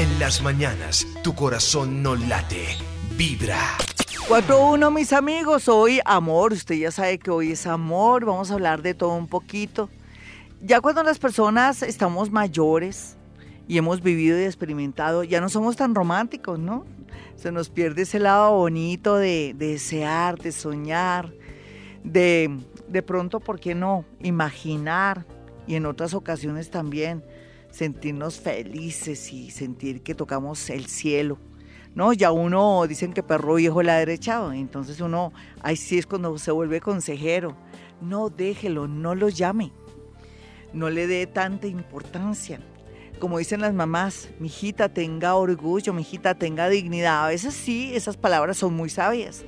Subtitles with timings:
[0.00, 2.64] En las mañanas, tu corazón no late,
[3.18, 3.76] vibra.
[4.30, 5.68] 4-1, mis amigos.
[5.68, 6.54] Hoy amor.
[6.54, 8.24] Usted ya sabe que hoy es amor.
[8.24, 9.90] Vamos a hablar de todo un poquito.
[10.62, 13.18] Ya cuando las personas estamos mayores
[13.68, 16.86] y hemos vivido y experimentado, ya no somos tan románticos, ¿no?
[17.36, 21.30] Se nos pierde ese lado bonito de, desear, de soñar,
[22.04, 22.50] de
[22.88, 24.06] de pronto, ¿por qué no?
[24.22, 25.26] Imaginar
[25.66, 27.22] y en otras ocasiones también
[27.70, 31.38] sentirnos felices y sentir que tocamos el cielo.
[31.94, 36.38] No, ya uno dicen que perro viejo la derechado, entonces uno, ahí sí es cuando
[36.38, 37.56] se vuelve consejero.
[38.00, 39.72] No déjelo, no lo llame.
[40.72, 42.60] No le dé tanta importancia.
[43.18, 47.24] Como dicen las mamás, mi hijita tenga orgullo, mi hijita tenga dignidad.
[47.24, 49.44] A veces sí, esas palabras son muy sabias.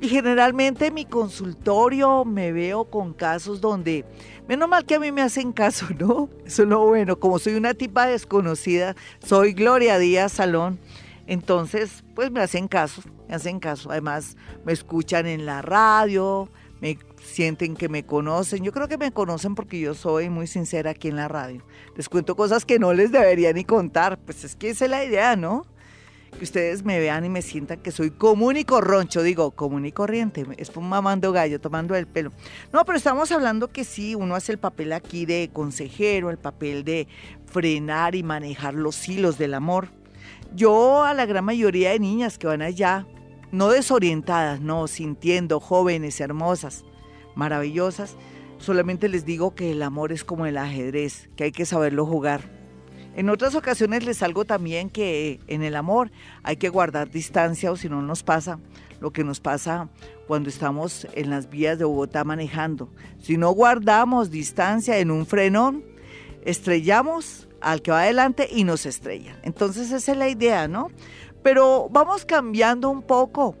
[0.00, 4.06] Y generalmente en mi consultorio me veo con casos donde,
[4.50, 6.28] menos mal que a mí me hacen caso, ¿no?
[6.44, 7.20] Eso es lo bueno.
[7.20, 10.80] Como soy una tipa desconocida, soy Gloria Díaz Salón,
[11.28, 13.92] entonces pues me hacen caso, me hacen caso.
[13.92, 16.48] Además me escuchan en la radio,
[16.80, 18.64] me sienten que me conocen.
[18.64, 21.62] Yo creo que me conocen porque yo soy muy sincera aquí en la radio.
[21.94, 24.18] Les cuento cosas que no les debería ni contar.
[24.18, 25.64] Pues es que esa es la idea, ¿no?
[26.40, 29.92] Que ustedes me vean y me sientan que soy común y corroncho, digo, común y
[29.92, 32.32] corriente, es mamando gallo, tomando el pelo.
[32.72, 36.82] No, pero estamos hablando que sí, uno hace el papel aquí de consejero, el papel
[36.82, 37.08] de
[37.44, 39.88] frenar y manejar los hilos del amor.
[40.54, 43.06] Yo a la gran mayoría de niñas que van allá,
[43.52, 46.86] no desorientadas, no, sintiendo jóvenes, hermosas,
[47.34, 48.16] maravillosas,
[48.56, 52.59] solamente les digo que el amor es como el ajedrez, que hay que saberlo jugar
[53.16, 56.10] en otras ocasiones les salgo también que en el amor
[56.42, 58.58] hay que guardar distancia o si no nos pasa
[59.00, 59.88] lo que nos pasa
[60.26, 62.90] cuando estamos en las vías de Bogotá manejando.
[63.18, 65.84] Si no guardamos distancia en un frenón,
[66.44, 69.38] estrellamos al que va adelante y nos estrella.
[69.42, 70.90] Entonces esa es la idea, ¿no?
[71.42, 73.56] Pero vamos cambiando un poco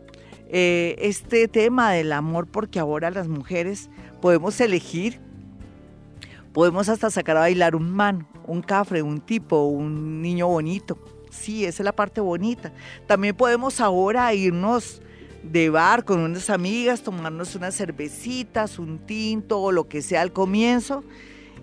[0.48, 3.88] eh, este tema del amor porque ahora las mujeres
[4.20, 5.20] podemos elegir,
[6.52, 10.98] podemos hasta sacar a bailar un man, un cafre, un tipo, un niño bonito.
[11.30, 12.72] Sí, esa es la parte bonita.
[13.06, 15.00] También podemos ahora irnos
[15.42, 20.32] de bar con unas amigas, tomarnos unas cervecitas, un tinto o lo que sea al
[20.32, 21.04] comienzo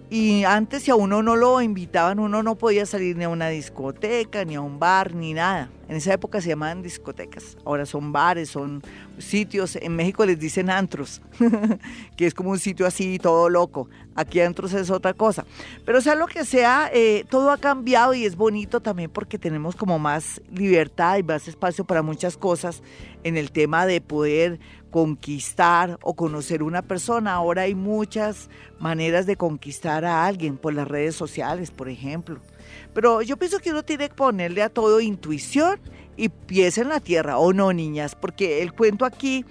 [0.09, 3.49] y antes si a uno no lo invitaban, uno no podía salir ni a una
[3.49, 5.69] discoteca, ni a un bar, ni nada.
[5.89, 7.57] En esa época se llamaban discotecas.
[7.65, 8.81] Ahora son bares, son
[9.17, 9.77] sitios.
[9.77, 11.21] En México les dicen antros,
[12.17, 13.89] que es como un sitio así todo loco.
[14.15, 15.45] Aquí antros es otra cosa.
[15.85, 19.75] Pero sea lo que sea, eh, todo ha cambiado y es bonito también porque tenemos
[19.75, 22.81] como más libertad y más espacio para muchas cosas
[23.23, 24.59] en el tema de poder
[24.91, 27.33] conquistar o conocer una persona.
[27.33, 28.49] Ahora hay muchas
[28.79, 32.39] maneras de conquistar a alguien por las redes sociales, por ejemplo.
[32.93, 35.79] Pero yo pienso que uno tiene que ponerle a todo intuición
[36.15, 38.15] y pies en la tierra, ¿o no, niñas?
[38.15, 39.45] Porque el cuento aquí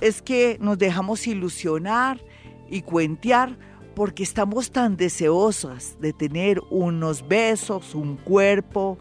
[0.00, 2.20] es que nos dejamos ilusionar
[2.68, 3.56] y cuentear
[3.94, 8.98] porque estamos tan deseosas de tener unos besos, un cuerpo,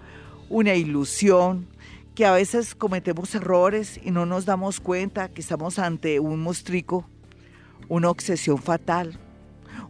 [0.50, 1.68] una ilusión,
[2.16, 7.06] que a veces cometemos errores y no nos damos cuenta que estamos ante un mostrico,
[7.88, 9.18] una obsesión fatal,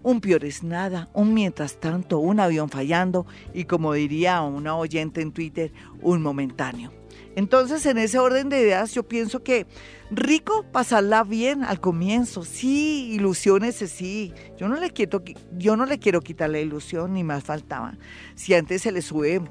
[0.04, 5.22] un peor es nada, un mientras tanto, un avión fallando y como diría una oyente
[5.22, 5.72] en Twitter,
[6.02, 6.92] un momentáneo.
[7.36, 9.66] Entonces, en ese orden de ideas, yo pienso que
[10.10, 12.44] rico pasarla bien al comienzo.
[12.44, 14.34] Sí, ilusiones, sí.
[14.58, 15.24] Yo no le quiero,
[15.58, 17.98] yo no le quiero quitar la ilusión, ni más faltaba.
[18.36, 19.42] Si antes se le sube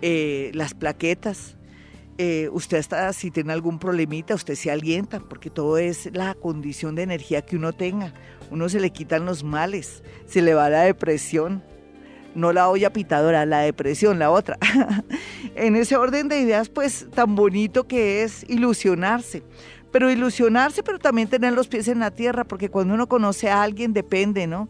[0.00, 1.56] eh, las plaquetas,
[2.16, 6.94] eh, usted está, si tiene algún problemita, usted se alienta, porque todo es la condición
[6.94, 8.12] de energía que uno tenga.
[8.50, 11.62] Uno se le quitan los males, se le va la depresión,
[12.34, 14.58] no la olla pitadora, la depresión, la otra.
[15.56, 19.42] en ese orden de ideas, pues tan bonito que es ilusionarse.
[19.90, 23.62] Pero ilusionarse, pero también tener los pies en la tierra, porque cuando uno conoce a
[23.62, 24.68] alguien depende, ¿no?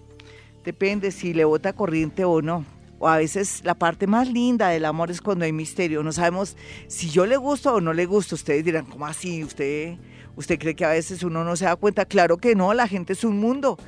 [0.65, 2.65] Depende si le bota corriente o no
[2.99, 6.03] o a veces la parte más linda del amor es cuando hay misterio.
[6.03, 8.35] No sabemos si yo le gusto o no le gusto.
[8.35, 9.45] Ustedes dirán, ¿cómo así?
[9.45, 9.97] ¿Usted,
[10.37, 12.05] ¿Usted cree que a veces uno no se da cuenta?
[12.05, 13.79] Claro que no, la gente es un mundo.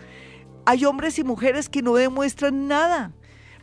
[0.65, 3.13] Hay hombres y mujeres que no demuestran nada.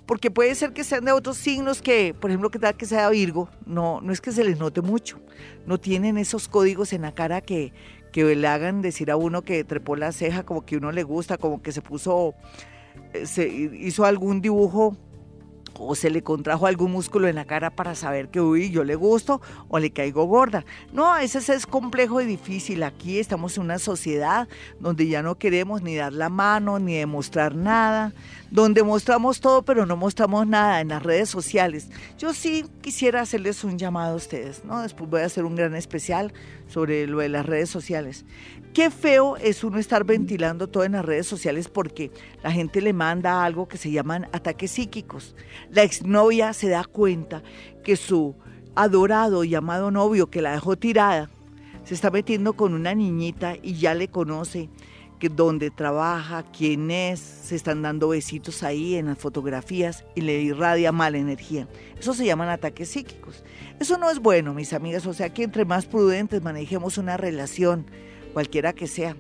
[0.06, 3.10] Porque puede ser que sean de otros signos que, por ejemplo, que tal que sea
[3.10, 5.22] Virgo, no, no es que se les note mucho.
[5.66, 7.72] No tienen esos códigos en la cara que,
[8.12, 11.38] que le hagan decir a uno que trepó la ceja, como que uno le gusta,
[11.38, 12.36] como que se puso,
[13.14, 14.98] eh, se hizo algún dibujo
[15.80, 18.96] o se le contrajo algún músculo en la cara para saber que, uy, yo le
[18.96, 20.66] gusto o le caigo gorda.
[20.92, 22.84] No, a veces es complejo y difícil.
[22.84, 24.48] Aquí estamos en una sociedad
[24.80, 28.14] donde ya no queremos ni dar la mano, ni demostrar nada,
[28.54, 31.90] donde mostramos todo pero no mostramos nada en las redes sociales.
[32.20, 34.84] Yo sí quisiera hacerles un llamado a ustedes, ¿no?
[34.84, 36.32] Después voy a hacer un gran especial
[36.68, 38.26] sobre lo de las redes sociales.
[38.72, 42.12] Qué feo es uno estar ventilando todo en las redes sociales porque
[42.44, 45.36] la gente le manda algo que se llaman ataques psíquicos.
[45.72, 47.42] La exnovia se da cuenta
[47.84, 48.36] que su
[48.76, 51.32] adorado y amado novio que la dejó tirada
[51.86, 54.70] se está metiendo con una niñita y ya le conoce
[55.24, 60.42] que dónde trabaja, quién es, se están dando besitos ahí en las fotografías y le
[60.42, 61.66] irradia mala energía.
[61.98, 63.42] Eso se llaman ataques psíquicos.
[63.80, 67.86] Eso no es bueno, mis amigas, o sea que entre más prudentes manejemos una relación,
[68.34, 69.16] cualquiera que sea,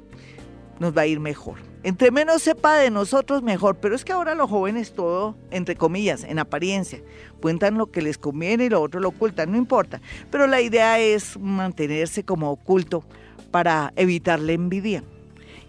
[0.77, 1.59] nos va a ir mejor.
[1.83, 3.77] Entre menos sepa de nosotros, mejor.
[3.77, 6.99] Pero es que ahora los jóvenes todo, entre comillas, en apariencia,
[7.39, 10.01] cuentan lo que les conviene y lo otro lo ocultan, no importa.
[10.29, 13.05] Pero la idea es mantenerse como oculto
[13.51, 15.01] para evitar la envidia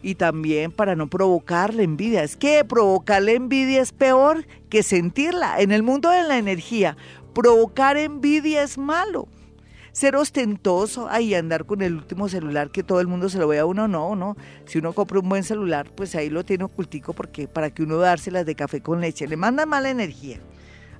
[0.05, 2.23] y también para no provocar la envidia.
[2.23, 5.59] Es que provocar la envidia es peor que sentirla.
[5.61, 6.97] En el mundo de la energía,
[7.33, 9.27] provocar envidia es malo
[9.93, 13.63] ser ostentoso ahí andar con el último celular que todo el mundo se lo vea
[13.63, 14.37] a uno, no, no.
[14.67, 17.99] Si uno compra un buen celular, pues ahí lo tiene ocultico porque para que uno
[17.99, 20.41] dárselas de café con leche, le manda mala energía,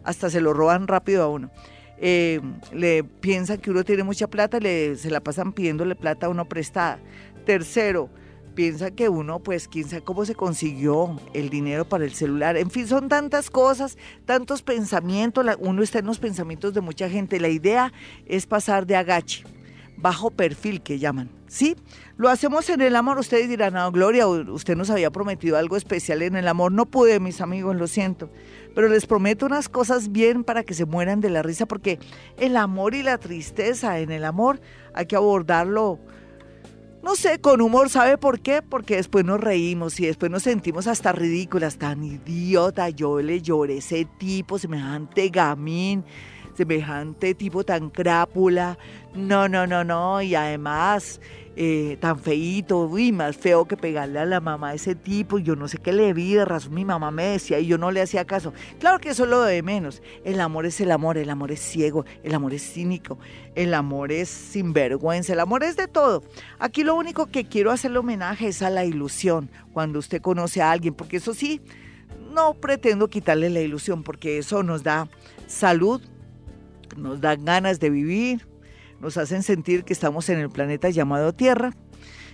[0.05, 1.51] hasta se lo roban rápido a uno.
[1.99, 2.41] Eh,
[2.73, 6.45] le piensan que uno tiene mucha plata, le, se la pasan pidiéndole plata a uno
[6.49, 7.01] prestada.
[7.45, 8.09] Tercero,
[8.55, 12.57] piensa que uno, pues, quién sabe cómo se consiguió el dinero para el celular.
[12.57, 15.45] En fin, son tantas cosas, tantos pensamientos.
[15.59, 17.41] Uno está en los pensamientos de mucha gente.
[17.41, 17.93] La idea
[18.27, 19.45] es pasar de agache,
[19.97, 21.31] bajo perfil que llaman.
[21.47, 21.77] ¿Sí?
[22.17, 23.19] Lo hacemos en el amor.
[23.19, 26.73] Ustedes dirán, no, Gloria, usted nos había prometido algo especial en el amor.
[26.73, 28.31] No pude, mis amigos, lo siento.
[28.75, 32.01] Pero les prometo unas cosas bien para que se mueran de la risa, porque
[32.39, 34.61] el amor y la tristeza en el amor
[34.95, 36.01] hay que abordarlo
[37.05, 38.63] no sé, con humor, ¿sabe por qué?
[38.63, 42.89] Porque después nos reímos y después nos sentimos hasta ridículas, tan idiota.
[42.89, 46.03] Yo le lloré ese tipo, semejante gamín,
[46.57, 48.79] semejante tipo tan crápula.
[49.15, 50.23] No, no, no, no.
[50.23, 51.21] Y además,
[51.57, 55.55] eh, tan feíto, uy, más feo que pegarle a la mamá de ese tipo, yo
[55.55, 58.03] no sé qué le vi, de razón mi mamá me decía y yo no le
[58.03, 58.53] hacía caso.
[58.81, 60.03] Claro que eso es lo de menos.
[60.25, 63.19] El amor es el amor, el amor es ciego, el amor es cínico,
[63.55, 66.25] el amor es sinvergüenza, el amor es de todo.
[66.59, 70.73] Aquí lo único que quiero hacerle homenaje es a la ilusión, cuando usted conoce a
[70.73, 71.61] alguien, porque eso sí,
[72.33, 75.09] no pretendo quitarle la ilusión, porque eso nos da
[75.47, 76.03] salud,
[76.97, 78.47] nos da ganas de vivir,
[79.05, 81.73] nos hacen sentir que estamos en el planeta llamado Tierra.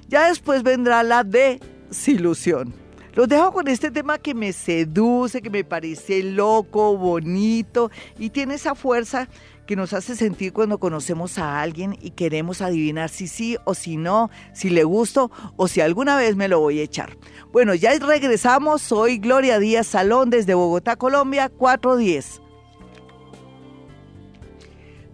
[0.09, 2.73] Ya después vendrá la desilusión.
[3.15, 7.91] Los dejo con este tema que me seduce, que me parece loco, bonito
[8.21, 9.29] y tiene esa fuerza
[9.67, 13.97] que nos hace sentir cuando conocemos a alguien y queremos adivinar si sí o si
[13.97, 17.17] no, si le gusto o si alguna vez me lo voy a echar.
[17.53, 18.81] Bueno, ya regresamos.
[18.81, 22.50] Soy Gloria Díaz Salón desde Bogotá, Colombia, 410.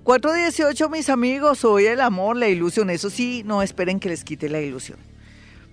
[0.06, 2.90] 418, mis amigos, hoy el amor, la ilusión.
[2.90, 5.00] Eso sí, no esperen que les quite la ilusión.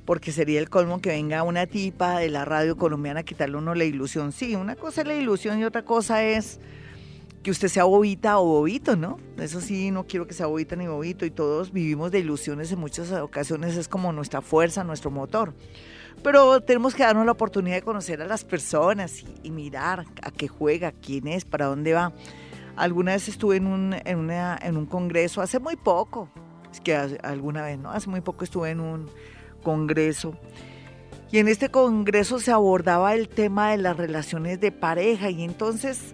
[0.05, 3.75] Porque sería el colmo que venga una tipa de la radio colombiana a quitarle uno
[3.75, 4.31] la ilusión.
[4.31, 6.59] Sí, una cosa es la ilusión y otra cosa es
[7.43, 9.19] que usted sea bobita o bobito, ¿no?
[9.37, 11.27] Eso sí, no quiero que sea bobita ni bobito.
[11.27, 13.77] Y todos vivimos de ilusiones en muchas ocasiones.
[13.77, 15.53] Es como nuestra fuerza, nuestro motor.
[16.23, 20.31] Pero tenemos que darnos la oportunidad de conocer a las personas y, y mirar a
[20.31, 22.13] qué juega, quién es, para dónde va.
[22.75, 26.29] Alguna vez estuve en un, en, en un congreso, hace muy poco,
[26.71, 27.91] es que alguna vez, ¿no?
[27.91, 29.09] Hace muy poco estuve en un
[29.61, 30.35] congreso.
[31.31, 36.13] Y en este congreso se abordaba el tema de las relaciones de pareja y entonces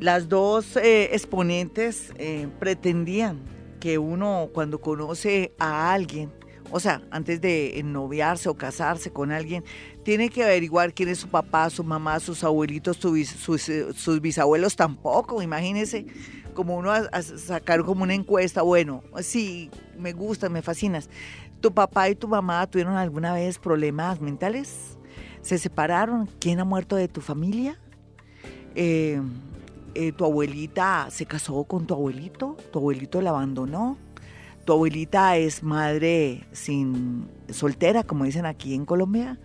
[0.00, 3.40] las dos eh, exponentes eh, pretendían
[3.80, 6.32] que uno cuando conoce a alguien,
[6.70, 9.64] o sea, antes de noviarse o casarse con alguien,
[10.06, 16.06] tiene que averiguar quién es su papá, su mamá, sus abuelitos, sus, bisabuelos tampoco, imagínese
[16.54, 21.10] como uno a, sacar como una encuesta, bueno, sí, me gustas, me fascinas.
[21.60, 24.96] ¿Tu papá y tu mamá tuvieron alguna vez problemas mentales?
[25.42, 26.28] ¿Se separaron?
[26.38, 27.76] ¿Quién ha muerto de tu familia?
[28.76, 29.20] Eh,
[29.96, 32.56] eh, ¿Tu abuelita se casó con tu abuelito?
[32.72, 33.98] ¿Tu abuelito la abandonó?
[34.64, 39.36] ¿Tu abuelita es madre sin soltera, como dicen aquí en Colombia?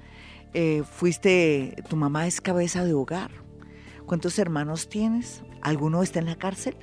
[0.53, 3.31] Eh, fuiste, tu mamá es cabeza de hogar.
[4.05, 5.43] ¿Cuántos hermanos tienes?
[5.61, 6.75] ¿Alguno está en la cárcel?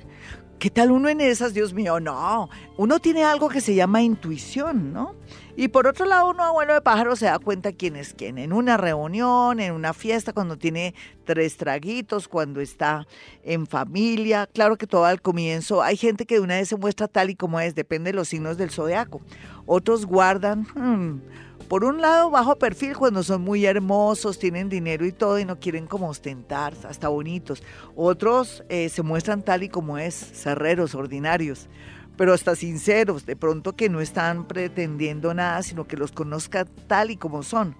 [0.59, 1.53] ¿Qué tal uno en esas?
[1.53, 2.49] Dios mío, no.
[2.75, 5.15] Uno tiene algo que se llama intuición, ¿no?
[5.55, 8.37] Y por otro lado, uno abuelo de pájaro se da cuenta quién es quién.
[8.37, 13.07] En una reunión, en una fiesta, cuando tiene tres traguitos, cuando está
[13.43, 14.49] en familia.
[14.53, 15.81] Claro que todo al comienzo.
[15.81, 18.27] Hay gente que de una vez se muestra tal y como es, depende de los
[18.27, 19.21] signos del zodiaco.
[19.65, 20.67] Otros guardan.
[20.75, 21.21] Hmm,
[21.69, 25.59] por un lado, bajo perfil cuando son muy hermosos, tienen dinero y todo y no
[25.59, 27.61] quieren como ostentar, hasta bonitos.
[27.95, 31.69] Otros eh, se muestran tal y como es, cerreros, ordinarios,
[32.17, 37.11] pero hasta sinceros, de pronto que no están pretendiendo nada, sino que los conozca tal
[37.11, 37.75] y como son.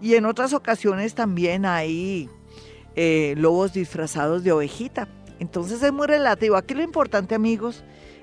[0.00, 2.30] Y en otras ocasiones también hay
[2.94, 5.08] eh, lobos disfrazados de ovejita.
[5.40, 6.54] Entonces es muy relativo.
[6.54, 7.82] Aquí lo importante, amigos,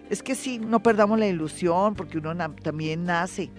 [0.09, 2.33] es que sí, no perdamos la ilusión, porque uno
[2.63, 3.51] también nace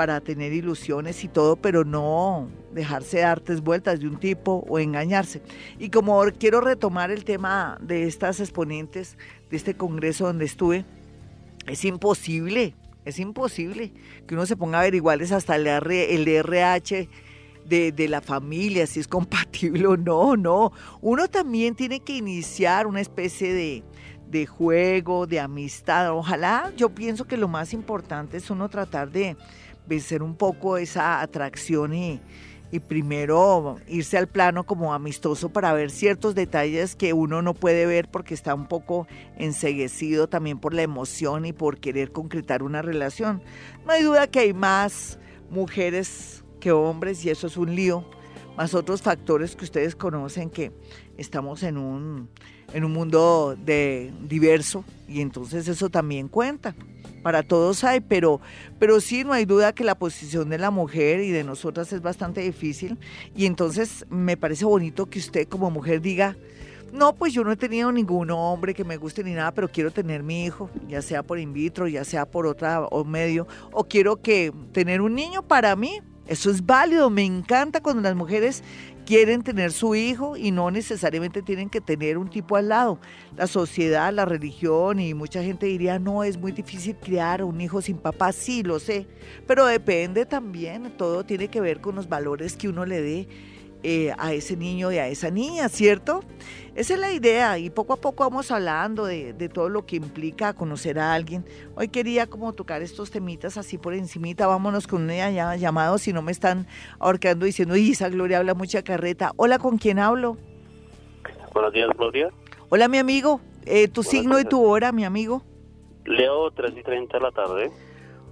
[0.00, 5.42] para tener ilusiones y todo, pero no dejarse artes vueltas de un tipo o engañarse.
[5.78, 9.18] Y como quiero retomar el tema de estas exponentes
[9.50, 10.86] de este congreso donde estuve,
[11.66, 13.92] es imposible, es imposible
[14.26, 17.06] que uno se ponga a averiguarles hasta el, el RH
[17.66, 20.72] de, de, la familia, si es compatible o no, no.
[21.02, 23.84] Uno también tiene que iniciar una especie de,
[24.30, 26.10] de juego, de amistad.
[26.12, 29.36] Ojalá, yo pienso que lo más importante es uno tratar de
[29.90, 32.20] vencer un poco esa atracción y,
[32.86, 38.08] primero irse al plano como amistoso para ver ciertos detalles que uno no puede ver
[38.08, 43.42] porque está un poco enseguecido también por la emoción y por querer concretar una relación.
[43.84, 45.18] No hay duda que hay más
[45.50, 48.08] mujeres que hombres y eso es un lío,
[48.56, 50.70] más otros factores que ustedes conocen que
[51.18, 52.28] estamos en un,
[52.72, 56.76] en un mundo de diverso y entonces eso también cuenta
[57.22, 58.40] para todos hay, pero,
[58.78, 62.02] pero sí, no hay duda que la posición de la mujer y de nosotras es
[62.02, 62.98] bastante difícil.
[63.34, 66.36] Y entonces me parece bonito que usted como mujer diga,
[66.92, 69.90] no, pues yo no he tenido ningún hombre que me guste ni nada, pero quiero
[69.90, 73.84] tener mi hijo, ya sea por in vitro, ya sea por otra o medio, o
[73.84, 76.00] quiero que tener un niño para mí.
[76.26, 78.62] Eso es válido, me encanta cuando las mujeres
[79.10, 83.00] quieren tener su hijo y no necesariamente tienen que tener un tipo al lado.
[83.36, 87.82] La sociedad, la religión y mucha gente diría, no, es muy difícil criar un hijo
[87.82, 89.08] sin papá, sí, lo sé,
[89.48, 93.28] pero depende también, todo tiene que ver con los valores que uno le dé
[93.82, 96.22] eh, a ese niño y a esa niña, ¿cierto?
[96.74, 100.54] Esa es la idea y poco a poco vamos hablando de, todo lo que implica
[100.54, 101.44] conocer a alguien.
[101.74, 106.22] Hoy quería como tocar estos temitas así por encimita, vámonos con una llamado si no
[106.22, 106.66] me están
[106.98, 109.32] ahorcando diciendo, Isa Gloria habla mucha carreta.
[109.36, 110.36] Hola, ¿con quién hablo?
[111.52, 112.30] Buenos días, Gloria.
[112.68, 113.40] Hola, mi amigo.
[113.66, 115.42] Eh, ¿Tu signo y tu hora, mi amigo?
[116.04, 117.70] Leo, 3 y 30 de la tarde.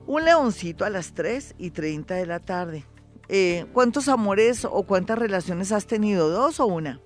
[0.06, 2.84] Un leoncito a las 3 y 30 de la tarde.
[3.28, 6.30] Eh, ¿cuántos amores o cuántas relaciones has tenido?
[6.30, 7.00] ¿Dos o una?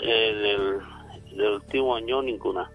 [0.00, 0.80] Eh,
[1.32, 2.70] del, último año ninguna.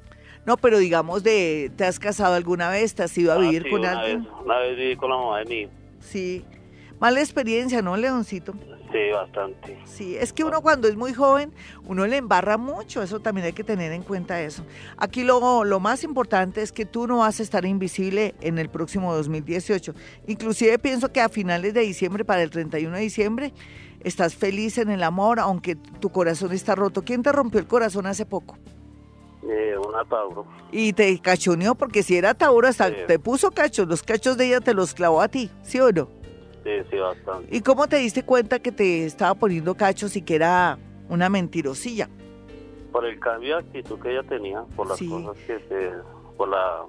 [0.46, 2.96] No, pero digamos de, ¿te has casado alguna vez?
[2.96, 4.27] ¿Te has ido a ah, vivir con alguien?
[4.43, 5.67] una vez viví con la mamá de mí.
[6.00, 6.46] Sí.
[7.00, 8.53] Mala experiencia, ¿no, Leoncito?
[8.91, 9.77] Sí, bastante.
[9.86, 11.53] Sí, es que uno cuando es muy joven,
[11.86, 14.63] uno le embarra mucho, eso también hay que tener en cuenta eso.
[14.98, 18.69] Aquí lo, lo más importante es que tú no vas a estar invisible en el
[18.69, 19.93] próximo 2018.
[20.27, 23.53] Inclusive pienso que a finales de diciembre, para el 31 de diciembre,
[24.00, 27.03] estás feliz en el amor, aunque tu corazón está roto.
[27.03, 28.58] ¿Quién te rompió el corazón hace poco?
[29.43, 30.46] Eh, una Tauro.
[30.72, 34.62] Y te cachoneó, porque si era Tauro, hasta te puso cachos, los cachos de ella
[34.62, 36.18] te los clavó a ti, ¿sí o no?
[36.69, 37.55] Sí, sí, bastante.
[37.55, 40.77] ¿Y cómo te diste cuenta que te estaba poniendo cachos y que era
[41.09, 42.09] una mentirosilla?
[42.91, 45.91] Por el cambio de actitud que ella tenía, por las cosas que se...
[46.38, 46.83] por la...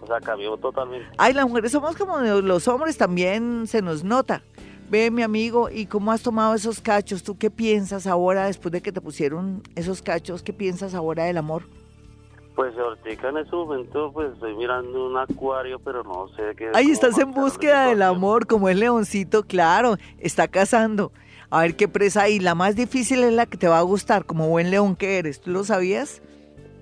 [0.00, 1.08] O sea, cambió totalmente.
[1.16, 4.42] Ay, las mujeres somos como los hombres, también se nos nota.
[4.90, 7.22] Ve, mi amigo, ¿y cómo has tomado esos cachos?
[7.24, 10.42] ¿Tú qué piensas ahora, después de que te pusieron esos cachos?
[10.42, 11.64] ¿Qué piensas ahora del amor?
[12.54, 16.70] Pues ahorita en ese momento pues estoy mirando un acuario, pero no sé qué...
[16.72, 21.10] Ahí estás en búsqueda del amor, como el leoncito, claro, está cazando.
[21.50, 22.38] A ver qué presa hay.
[22.38, 25.40] La más difícil es la que te va a gustar, como buen león que eres.
[25.40, 26.22] ¿Tú lo sabías?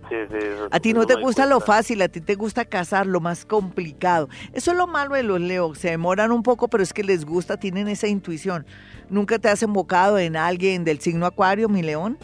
[0.09, 3.21] Sí, sí, a ti no te gusta lo fácil, a ti te gusta cazar lo
[3.21, 4.29] más complicado.
[4.53, 7.25] Eso es lo malo de los leones, se demoran un poco, pero es que les
[7.25, 8.67] gusta, tienen esa intuición.
[9.09, 12.19] ¿Nunca te has embocado en alguien del signo acuario, mi león?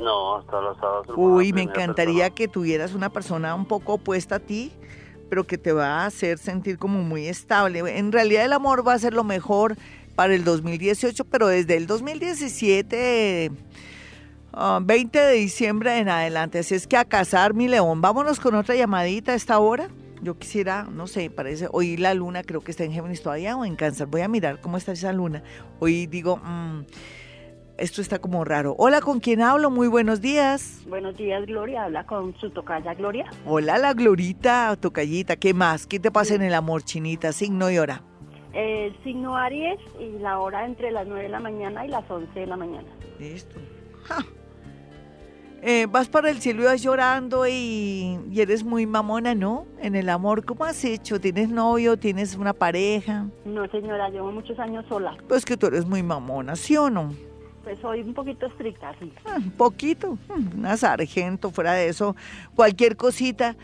[0.00, 1.06] No, hasta los sábados.
[1.16, 4.72] Uy, me encantaría que tuvieras una persona un poco opuesta a ti,
[5.28, 7.80] pero que te va a hacer sentir como muy estable.
[7.98, 9.76] En realidad el amor va a ser lo mejor
[10.14, 13.50] para el 2018, pero desde el 2017...
[14.52, 16.58] 20 ah, de diciembre en adelante.
[16.58, 18.00] Así es que a casar, mi león.
[18.00, 19.88] Vámonos con otra llamadita a esta hora.
[20.22, 23.64] Yo quisiera, no sé, parece, hoy la luna creo que está en Géminis todavía o
[23.64, 24.06] en Cáncer.
[24.06, 25.42] Voy a mirar cómo está esa luna.
[25.78, 26.82] Hoy digo, mmm,
[27.80, 28.74] esto está como raro.
[28.78, 29.70] Hola, ¿con quién hablo?
[29.70, 30.82] Muy buenos días.
[30.86, 31.84] Buenos días, Gloria.
[31.84, 33.24] Habla con su tocaya, Gloria.
[33.46, 35.36] Hola, la Glorita, tocayita.
[35.36, 35.86] ¿Qué más?
[35.86, 37.32] ¿Qué te pasa en el amor, chinita?
[37.32, 38.02] Signo y hora.
[38.52, 42.38] El signo Aries y la hora entre las 9 de la mañana y las 11
[42.38, 42.88] de la mañana.
[43.18, 43.58] Listo.
[45.62, 49.66] Eh, vas para el cielo y vas llorando y, y, eres muy mamona, ¿no?
[49.78, 51.20] En el amor, ¿cómo has hecho?
[51.20, 51.98] ¿Tienes novio?
[51.98, 53.26] ¿Tienes una pareja?
[53.44, 55.14] No, señora, llevo muchos años sola.
[55.28, 57.12] Pues que tú eres muy mamona, ¿sí o no?
[57.62, 59.12] Pues soy un poquito estricta, sí.
[59.36, 62.16] Un poquito, mm, una sargento, fuera de eso,
[62.54, 63.56] cualquier cosita.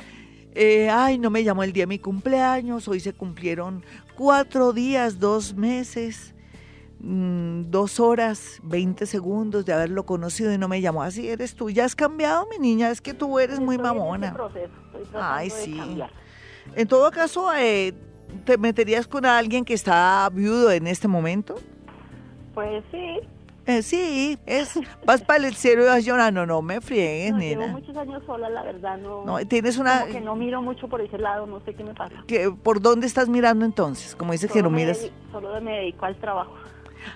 [0.55, 3.85] Eh, ay, no me llamó el día de mi cumpleaños, hoy se cumplieron
[4.15, 6.35] cuatro días, dos meses.
[6.99, 11.03] Mm, dos horas, 20 segundos de haberlo conocido y no me llamó.
[11.03, 11.69] Así eres tú.
[11.69, 12.91] Ya has cambiado, mi niña.
[12.91, 14.35] Es que tú eres muy mamona.
[15.15, 15.79] Ay, sí.
[16.75, 17.93] En todo caso, eh,
[18.45, 21.57] ¿te meterías con alguien que está viudo en este momento?
[22.55, 23.21] Pues sí.
[23.66, 27.66] Eh, sí, es, vas para el cielo y vas llorando, no me friegues, no, nena.
[27.66, 29.25] Llevo muchos años sola, la verdad, no.
[29.25, 30.02] No, tienes una...
[30.02, 32.14] Como que no miro mucho por ese lado, no sé qué me pasa.
[32.28, 34.14] ¿Qué, ¿Por dónde estás mirando entonces?
[34.14, 35.11] Como dices que no miras...
[35.32, 36.54] solo me dedico al trabajo.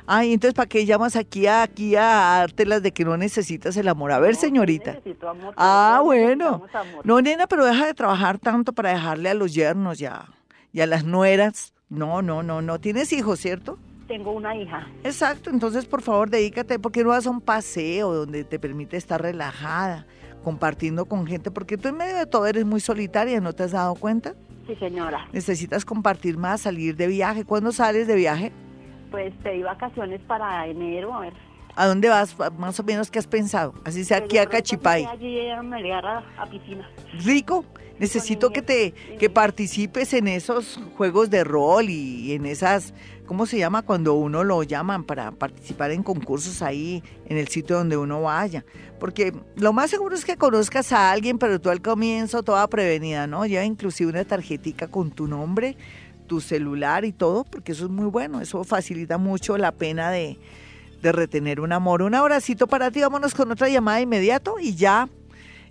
[0.07, 2.03] Ay, entonces, ¿para qué llamas aquí a, aquí a
[2.41, 4.11] dártelas de que no necesitas el amor?
[4.11, 4.93] A ver, señorita.
[4.93, 6.65] Necesito amor, ah, bueno.
[7.05, 10.27] No, nena, pero deja de trabajar tanto para dejarle a los yernos ya,
[10.73, 11.75] y a las nueras.
[11.89, 12.81] No, no, no, no.
[12.81, 13.79] ¿Tienes hijos, cierto?
[14.11, 14.89] Tengo una hija.
[15.05, 19.23] Exacto, entonces por favor dedícate, porque no vas a un paseo donde te permite estar
[19.23, 20.05] relajada,
[20.43, 23.71] compartiendo con gente, porque tú en medio de todo eres muy solitaria, ¿no te has
[23.71, 24.35] dado cuenta?
[24.67, 25.29] Sí, señora.
[25.33, 27.45] Necesitas compartir más, salir de viaje.
[27.45, 28.51] ¿Cuándo sales de viaje?
[29.13, 31.35] Pues pedí vacaciones para enero, a ver.
[31.77, 32.37] ¿A dónde vas?
[32.59, 33.75] Más o menos, ¿qué has pensado?
[33.85, 35.05] Así sea Pues aquí a Cachipay.
[35.05, 36.91] Allí a Melgar a, a piscina.
[37.25, 37.65] Rico.
[38.01, 42.95] Necesito que te que participes en esos juegos de rol y en esas,
[43.31, 43.83] ¿cómo se llama?
[43.83, 48.65] Cuando uno lo llaman para participar en concursos ahí en el sitio donde uno vaya.
[48.99, 53.29] Porque lo más seguro es que conozcas a alguien, pero tú al comienzo toda prevenida,
[53.29, 53.47] ¿no?
[53.47, 55.77] Lleva inclusive una tarjetica con tu nombre,
[56.27, 58.41] tu celular y todo, porque eso es muy bueno.
[58.41, 60.37] Eso facilita mucho la pena de,
[61.01, 62.03] de retener un amor.
[62.03, 63.01] Un abracito para ti.
[63.01, 65.09] Vámonos con otra llamada de inmediato y ya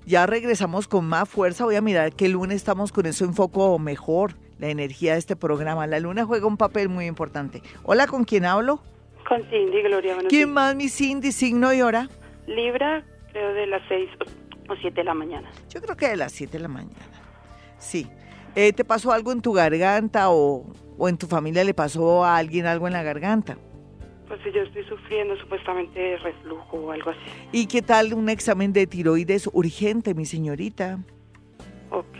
[0.06, 1.66] ya regresamos con más fuerza.
[1.66, 5.36] Voy a mirar que lunes estamos con eso en foco mejor, la energía de este
[5.36, 5.88] programa.
[5.88, 7.62] La luna juega un papel muy importante.
[7.84, 8.82] Hola, ¿con quién hablo?
[9.28, 10.13] Con Cindy, Gloria.
[10.16, 10.54] buenos ¿Quién días.
[10.56, 11.32] más, mi Cindy?
[11.32, 12.10] Signo y hora.
[12.48, 14.10] Libra, creo de las 6
[14.70, 15.50] o 7 de la mañana.
[15.70, 16.96] Yo creo que de las 7 de la mañana.
[17.78, 18.08] Sí.
[18.56, 20.66] Eh, ¿Te pasó algo en tu garganta o,
[20.98, 23.57] o en tu familia le pasó a alguien algo en la garganta?
[24.27, 27.20] Pues yo estoy sufriendo supuestamente de reflujo o algo así.
[27.51, 31.00] ¿Y qué tal un examen de tiroides urgente, mi señorita?
[31.92, 32.18] Ok.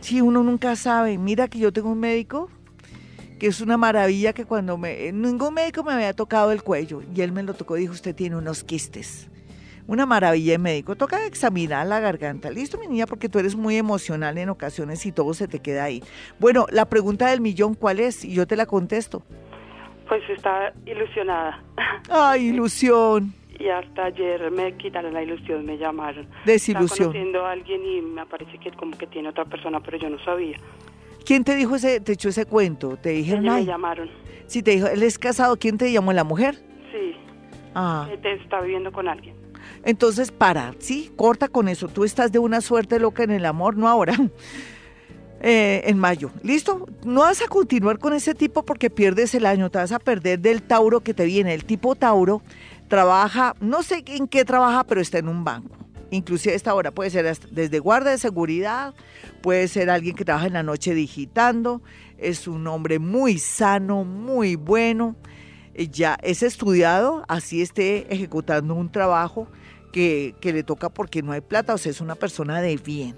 [0.00, 1.18] Sí, uno nunca sabe.
[1.18, 2.48] Mira que yo tengo un médico
[3.38, 5.10] que es una maravilla que cuando me...
[5.10, 8.14] Ningún médico me había tocado el cuello y él me lo tocó y dijo, usted
[8.14, 9.28] tiene unos quistes.
[9.88, 10.94] Una maravilla de médico.
[10.94, 12.50] Toca examinar la garganta.
[12.50, 15.82] Listo, mi niña, porque tú eres muy emocional en ocasiones y todo se te queda
[15.82, 16.04] ahí.
[16.38, 18.24] Bueno, la pregunta del millón, ¿cuál es?
[18.24, 19.24] Y yo te la contesto.
[20.08, 21.64] Pues está ilusionada.
[22.08, 23.34] Ay, ilusión.
[23.62, 26.26] Y hasta ayer me quitaron la ilusión, me llamaron.
[26.44, 26.84] Desilusión.
[26.84, 30.10] Estaba conociendo a alguien y me parece que como que tiene otra persona, pero yo
[30.10, 30.56] no sabía.
[31.24, 32.96] ¿Quién te dijo ese, te echó ese cuento?
[32.96, 34.10] Te dijeron, Ella me llamaron.
[34.46, 36.12] si te dijo, él es casado, ¿quién te llamó?
[36.12, 36.56] ¿La mujer?
[36.90, 37.14] Sí,
[37.74, 39.36] Ah, que te está viviendo con alguien.
[39.84, 41.12] entonces para, ¿sí?
[41.14, 41.86] Corta con eso.
[41.86, 44.14] Tú estás de una suerte loca en el amor, no ahora.
[45.44, 46.30] Eh, en mayo.
[46.44, 46.86] ¿Listo?
[47.04, 50.38] No vas a continuar con ese tipo porque pierdes el año, te vas a perder
[50.38, 51.52] del Tauro que te viene.
[51.52, 52.42] El tipo Tauro
[52.92, 55.74] trabaja, no sé en qué trabaja, pero está en un banco.
[56.10, 58.92] Inclusive a esta hora puede ser desde guardia de seguridad,
[59.40, 61.80] puede ser alguien que trabaja en la noche digitando,
[62.18, 65.16] es un hombre muy sano, muy bueno,
[65.72, 69.48] eh, ya es estudiado, así esté ejecutando un trabajo
[69.90, 73.14] que, que le toca porque no hay plata, o sea, es una persona de bien.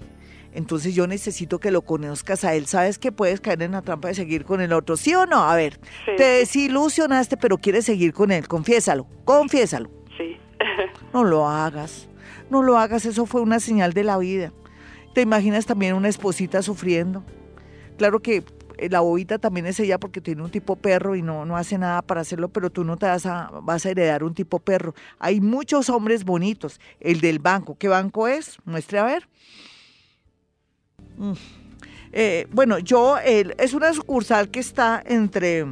[0.55, 2.65] Entonces yo necesito que lo conozcas a él.
[2.65, 5.43] Sabes que puedes caer en la trampa de seguir con el otro, ¿sí o no?
[5.43, 6.11] A ver, Sí.
[6.17, 8.47] te desilusionaste, pero quieres seguir con él.
[8.47, 9.89] Confiésalo, confiésalo.
[10.17, 10.37] Sí.
[11.13, 12.09] No lo hagas,
[12.49, 14.51] no lo hagas, eso fue una señal de la vida.
[15.13, 17.23] ¿Te imaginas también una esposita sufriendo?
[17.97, 18.43] Claro que
[18.77, 21.77] eh, la bobita también es ella porque tiene un tipo perro y no, no hace
[21.77, 24.93] nada para hacerlo, pero tú no te vas a, vas a heredar un tipo perro.
[25.19, 26.81] Hay muchos hombres bonitos.
[26.99, 28.57] El del banco, ¿qué banco es?
[28.65, 29.29] Muestre a ver.
[31.17, 31.33] Mm.
[32.11, 35.65] Eh, bueno, yo, es una sucursal que está entre,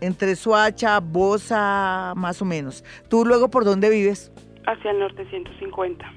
[0.00, 2.84] entre Suacha, Bosa, más o menos.
[3.08, 4.30] ¿Tú luego por dónde vives?
[4.64, 6.12] Hacia el norte 150.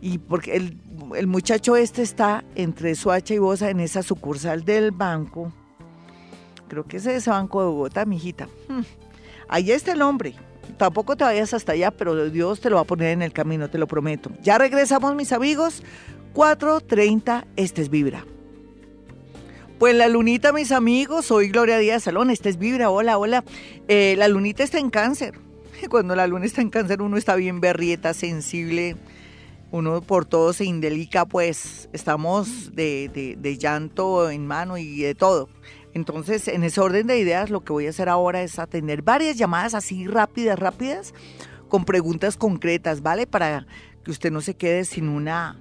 [0.00, 0.76] Y porque el,
[1.16, 5.52] el muchacho este está entre Suacha y Bosa en esa sucursal del banco.
[6.68, 8.48] Creo que es ese banco de Bogotá, mijita.
[8.68, 8.82] Hmm.
[9.48, 10.34] Ahí está el hombre.
[10.76, 13.68] tampoco te vayas hasta allá, pero Dios te lo va a poner en el camino,
[13.68, 14.30] te lo prometo.
[14.42, 15.82] Ya regresamos, mis amigos.
[16.34, 18.24] 4.30, este es Vibra.
[19.78, 23.44] Pues la lunita, mis amigos, soy Gloria Díaz Salón, este es Vibra, hola, hola.
[23.88, 25.34] Eh, la lunita está en cáncer.
[25.90, 28.96] Cuando la luna está en cáncer uno está bien berrieta, sensible,
[29.70, 35.48] uno por todo se indelica, pues estamos de, de llanto en mano y de todo.
[35.94, 39.36] Entonces, en ese orden de ideas, lo que voy a hacer ahora es atender varias
[39.36, 41.14] llamadas así rápidas, rápidas,
[41.68, 43.26] con preguntas concretas, ¿vale?
[43.26, 43.66] Para
[44.04, 45.58] que usted no se quede sin una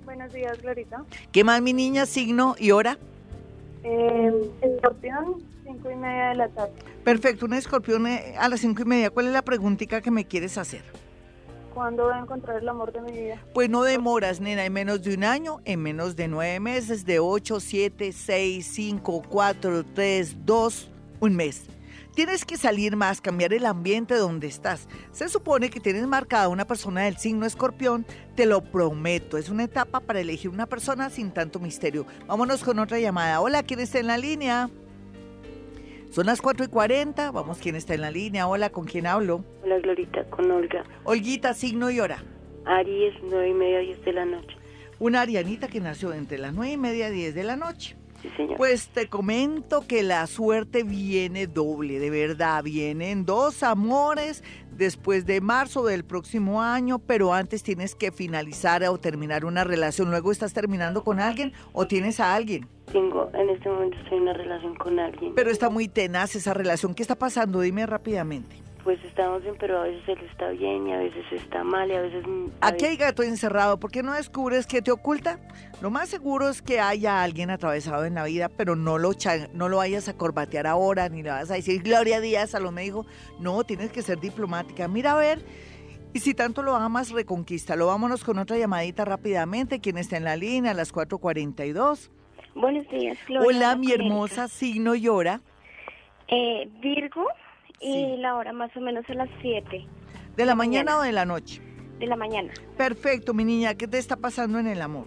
[0.05, 1.03] Buenos días, Glorita.
[1.31, 2.97] ¿Qué más, mi niña, signo y hora?
[3.83, 6.73] Eh, escorpión, cinco y media de la tarde.
[7.03, 9.09] Perfecto, un escorpión eh, a las cinco y media.
[9.09, 10.81] ¿Cuál es la preguntita que me quieres hacer?
[11.73, 13.43] ¿Cuándo voy a encontrar el amor de mi vida?
[13.53, 17.19] Pues no demoras, nena, en menos de un año, en menos de nueve meses, de
[17.19, 21.65] ocho, siete, seis, cinco, cuatro, tres, dos, un mes.
[22.19, 24.89] Tienes que salir más, cambiar el ambiente donde estás.
[25.13, 28.05] Se supone que tienes marcada una persona del signo escorpión,
[28.35, 29.37] te lo prometo.
[29.37, 32.05] Es una etapa para elegir una persona sin tanto misterio.
[32.27, 33.39] Vámonos con otra llamada.
[33.39, 34.69] Hola, ¿quién está en la línea?
[36.09, 37.31] Son las 4 y 40.
[37.31, 38.49] Vamos, ¿quién está en la línea?
[38.49, 39.45] Hola, ¿con quién hablo?
[39.63, 40.83] Hola, Glorita, con Olga.
[41.05, 42.21] Olguita, signo y hora.
[42.65, 44.57] Aries, 9 y media, 10 de la noche.
[44.99, 47.95] Una arianita que nació entre las 9 y media y 10 de la noche.
[48.35, 48.57] Señor.
[48.57, 52.63] Pues te comento que la suerte viene doble, de verdad.
[52.63, 58.97] Vienen dos amores después de marzo del próximo año, pero antes tienes que finalizar o
[58.97, 60.09] terminar una relación.
[60.09, 62.67] Luego estás terminando con alguien o tienes a alguien.
[62.91, 65.33] Tengo, en este momento estoy en una relación con alguien.
[65.35, 66.95] Pero está muy tenaz esa relación.
[66.95, 67.61] ¿Qué está pasando?
[67.61, 68.55] Dime rápidamente.
[68.83, 71.95] Pues estamos bien, pero a veces él está bien y a veces está mal y
[71.95, 72.23] a veces...
[72.61, 73.79] a Aquí hay gato encerrado.
[73.79, 75.39] ¿Por qué no descubres qué te oculta?
[75.81, 79.11] Lo más seguro es que haya alguien atravesado en la vida, pero no lo,
[79.53, 82.71] no lo vayas a corbatear ahora, ni le vas a decir Gloria Díaz, a lo
[82.71, 83.05] me dijo.
[83.39, 84.87] No, tienes que ser diplomática.
[84.87, 85.43] Mira a ver.
[86.13, 87.87] Y si tanto lo amas, reconquístalo.
[87.87, 89.79] Vámonos con otra llamadita rápidamente.
[89.79, 90.71] ¿Quién está en la línea?
[90.71, 92.09] A las 4.42.
[92.55, 93.47] Buenos días, Gloria.
[93.47, 95.41] Hola, mi hermosa signo llora.
[96.27, 97.25] Eh, Virgo,
[97.81, 99.85] y la hora más o menos a las 7
[100.35, 101.61] ¿De la mañana o de la noche?
[101.99, 102.53] de la mañana.
[102.77, 103.73] Perfecto, mi niña.
[103.75, 105.05] ¿Qué te está pasando en el amor?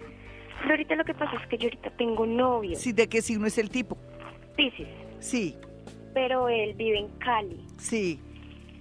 [0.59, 3.47] Pero ahorita lo que pasa es que yo ahorita tengo novio, Sí, ¿de qué signo
[3.47, 3.97] es el tipo?
[4.55, 4.87] Piscis,
[5.19, 5.57] Sí,
[6.13, 7.65] pero él vive en Cali.
[7.77, 8.19] sí.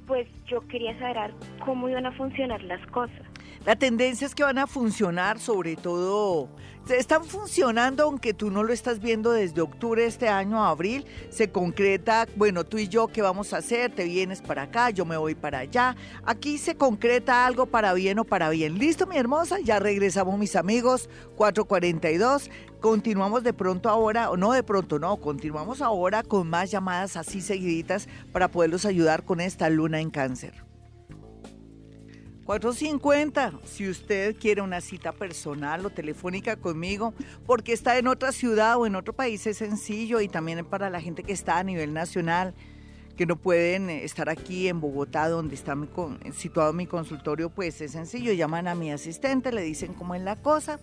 [0.07, 1.33] Pues yo quería saber
[1.65, 3.23] cómo iban a funcionar las cosas.
[3.65, 6.49] La tendencia es que van a funcionar, sobre todo,
[6.91, 11.07] están funcionando aunque tú no lo estás viendo desde octubre de este año a abril.
[11.31, 13.95] Se concreta, bueno, tú y yo, ¿qué vamos a hacer?
[13.95, 15.95] Te vienes para acá, yo me voy para allá.
[16.25, 18.79] Aquí se concreta algo para bien o para bien.
[18.79, 19.61] ¿Listo, mi hermosa?
[19.61, 22.51] Ya regresamos, mis amigos, 442.
[22.81, 27.41] Continuamos de pronto ahora, o no de pronto, no, continuamos ahora con más llamadas así
[27.41, 30.72] seguiditas para poderlos ayudar con esta luna en cáncer.
[32.45, 37.15] 450, si usted quiere una cita personal o telefónica conmigo,
[37.47, 41.01] porque está en otra ciudad o en otro país, es sencillo y también para la
[41.01, 42.55] gente que está a nivel nacional,
[43.17, 47.51] que no pueden eh, estar aquí en Bogotá, donde está mi con- situado mi consultorio,
[47.51, 50.81] pues es sencillo, llaman a mi asistente, le dicen cómo es la cosa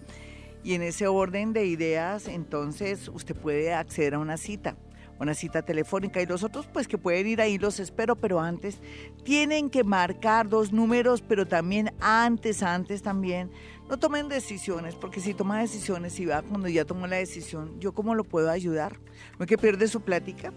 [0.63, 4.75] y en ese orden de ideas, entonces usted puede acceder a una cita
[5.19, 8.79] una cita telefónica y los otros pues que pueden ir ahí los espero, pero antes
[9.23, 13.51] tienen que marcar dos números, pero también antes, antes también.
[13.89, 17.91] No tomen decisiones, porque si toma decisiones y va cuando ya tomó la decisión, ¿yo
[17.91, 18.99] cómo lo puedo ayudar?
[19.37, 20.53] ¿No es que pierde su plática?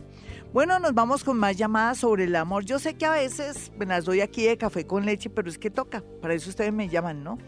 [0.53, 2.63] Bueno, nos vamos con más llamadas sobre el amor.
[2.63, 5.57] Yo sé que a veces me las doy aquí de café con leche, pero es
[5.57, 6.03] que toca.
[6.21, 7.39] Para eso ustedes me llaman, ¿no?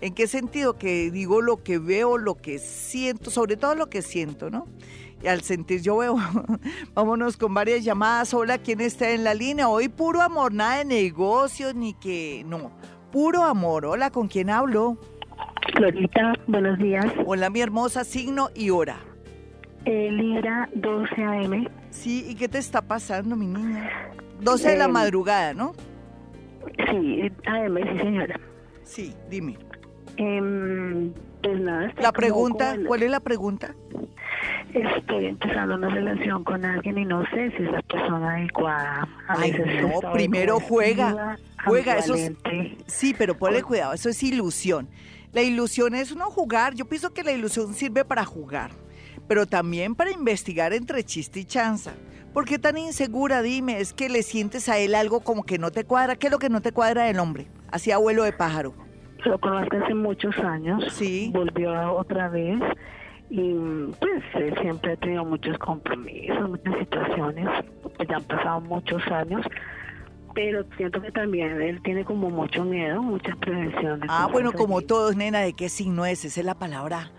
[0.00, 0.78] ¿En qué sentido?
[0.78, 4.68] Que digo lo que veo, lo que siento, sobre todo lo que siento, ¿no?
[5.20, 6.16] Y al sentir yo veo.
[6.94, 8.32] Vámonos con varias llamadas.
[8.32, 9.68] Hola, ¿quién está en la línea?
[9.68, 12.44] Hoy puro amor, nada de negocios ni que...
[12.46, 12.70] No,
[13.10, 13.84] puro amor.
[13.84, 14.96] Hola, ¿con quién hablo?
[15.74, 17.06] Florita, buenos días.
[17.26, 19.00] Hola, mi hermosa, signo y hora.
[19.86, 21.83] Eh, Libra 12 AM.
[21.94, 23.90] Sí, ¿y qué te está pasando, mi niña?
[24.40, 25.72] 12 de la Em, madrugada, ¿no?
[26.90, 28.40] Sí, AM, sí señora.
[28.82, 29.56] Sí, dime.
[30.16, 31.92] Em, Pues nada.
[32.00, 33.74] La pregunta, ¿cuál es la pregunta?
[34.72, 39.08] Estoy empezando una relación con alguien y no sé si es la persona adecuada.
[39.28, 42.32] A Ay, veces no, primero juega, juega, eso es-.
[42.86, 44.88] Sí, pero ponle cuidado, eso es ilusión.
[45.32, 46.74] La ilusión es no jugar.
[46.74, 48.70] Yo pienso que la ilusión sirve para jugar,
[49.28, 51.92] pero también para investigar entre chiste y chanza.
[52.32, 53.42] ¿Por qué tan insegura?
[53.42, 56.16] Dime, es que le sientes a él algo como que no te cuadra.
[56.16, 57.46] ¿Qué es lo que no te cuadra del hombre?
[57.70, 58.74] Así abuelo de pájaro.
[59.24, 60.84] Lo conozco hace muchos años.
[60.92, 61.30] Sí.
[61.32, 62.58] Volvió otra vez.
[63.30, 63.54] Y
[64.00, 67.46] pues él siempre ha tenido muchos compromisos, muchas situaciones.
[67.82, 69.46] Pues, ya han pasado muchos años.
[70.34, 74.08] Pero siento que también él tiene como mucho miedo, muchas prevenciones.
[74.10, 74.86] Ah, bueno, como así.
[74.88, 76.24] todos, nena, ¿de qué signo es?
[76.24, 77.12] Esa es la palabra.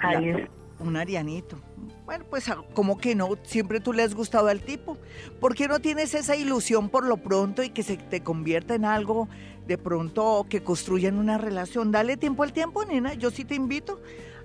[0.00, 0.48] Ahí La- es.
[0.80, 1.58] Un arianito.
[2.04, 4.98] Bueno, pues ah, como que no, siempre tú le has gustado al tipo.
[5.40, 8.84] ¿Por qué no tienes esa ilusión por lo pronto y que se te convierta en
[8.84, 9.28] algo
[9.66, 11.92] de pronto que construyan una relación?
[11.92, 13.14] Dale tiempo al tiempo, nena.
[13.14, 14.00] Yo sí te invito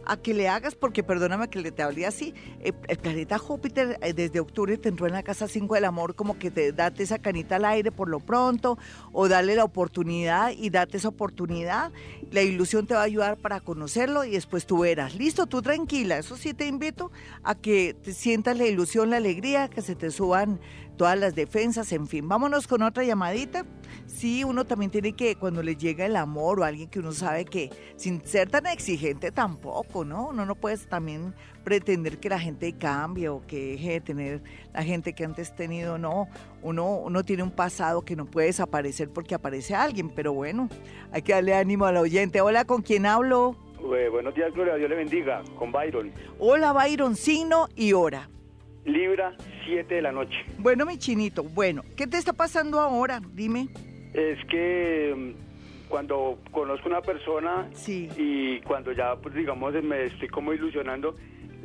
[0.10, 2.34] a que le hagas, porque perdóname que te hablé así.
[2.62, 6.16] eh, el planeta Júpiter eh, desde octubre te entró en la casa 5 del amor,
[6.16, 8.78] como que te date esa canita al aire por lo pronto,
[9.12, 11.92] o dale la oportunidad y date esa oportunidad.
[12.32, 15.16] La ilusión te va a ayudar para conocerlo y después tú verás.
[15.16, 16.18] Listo, tú tranquila.
[16.18, 17.12] Eso sí te invito
[17.44, 20.60] a que te sientas la ilusión, la alegría, que se te suban
[21.00, 22.28] todas las defensas, en fin.
[22.28, 23.66] Vámonos con otra llamadita.
[24.06, 27.46] Sí, uno también tiene que, cuando le llega el amor o alguien que uno sabe
[27.46, 30.28] que, sin ser tan exigente tampoco, ¿no?
[30.28, 31.34] Uno no puede también
[31.64, 35.98] pretender que la gente cambie o que deje de tener la gente que antes tenido,
[35.98, 36.28] no.
[36.62, 40.68] Uno, uno tiene un pasado que no puede desaparecer porque aparece alguien, pero bueno,
[41.14, 42.42] hay que darle ánimo al oyente.
[42.42, 43.56] Hola, ¿con quién hablo?
[43.96, 44.76] Eh, buenos días, Gloria.
[44.76, 45.44] Dios le bendiga.
[45.58, 46.12] Con Byron.
[46.40, 48.30] Hola, Byron, signo y hora.
[48.86, 50.36] Libra, 7 de la noche.
[50.58, 53.22] Bueno, mi chinito, bueno, ¿qué te está pasando ahora?
[53.34, 53.68] Dime.
[54.14, 58.10] Es que mm, cuando conozco una persona Sí.
[58.18, 61.16] y cuando ya, pues, digamos, me estoy como ilusionando,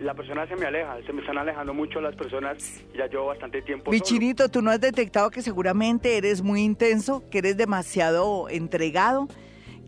[0.00, 0.96] la persona se me aleja.
[1.06, 2.82] Se me están alejando mucho las personas.
[2.92, 3.90] y Ya llevo bastante tiempo.
[3.92, 4.08] Mi solo.
[4.08, 9.28] chinito, tú no has detectado que seguramente eres muy intenso, que eres demasiado entregado,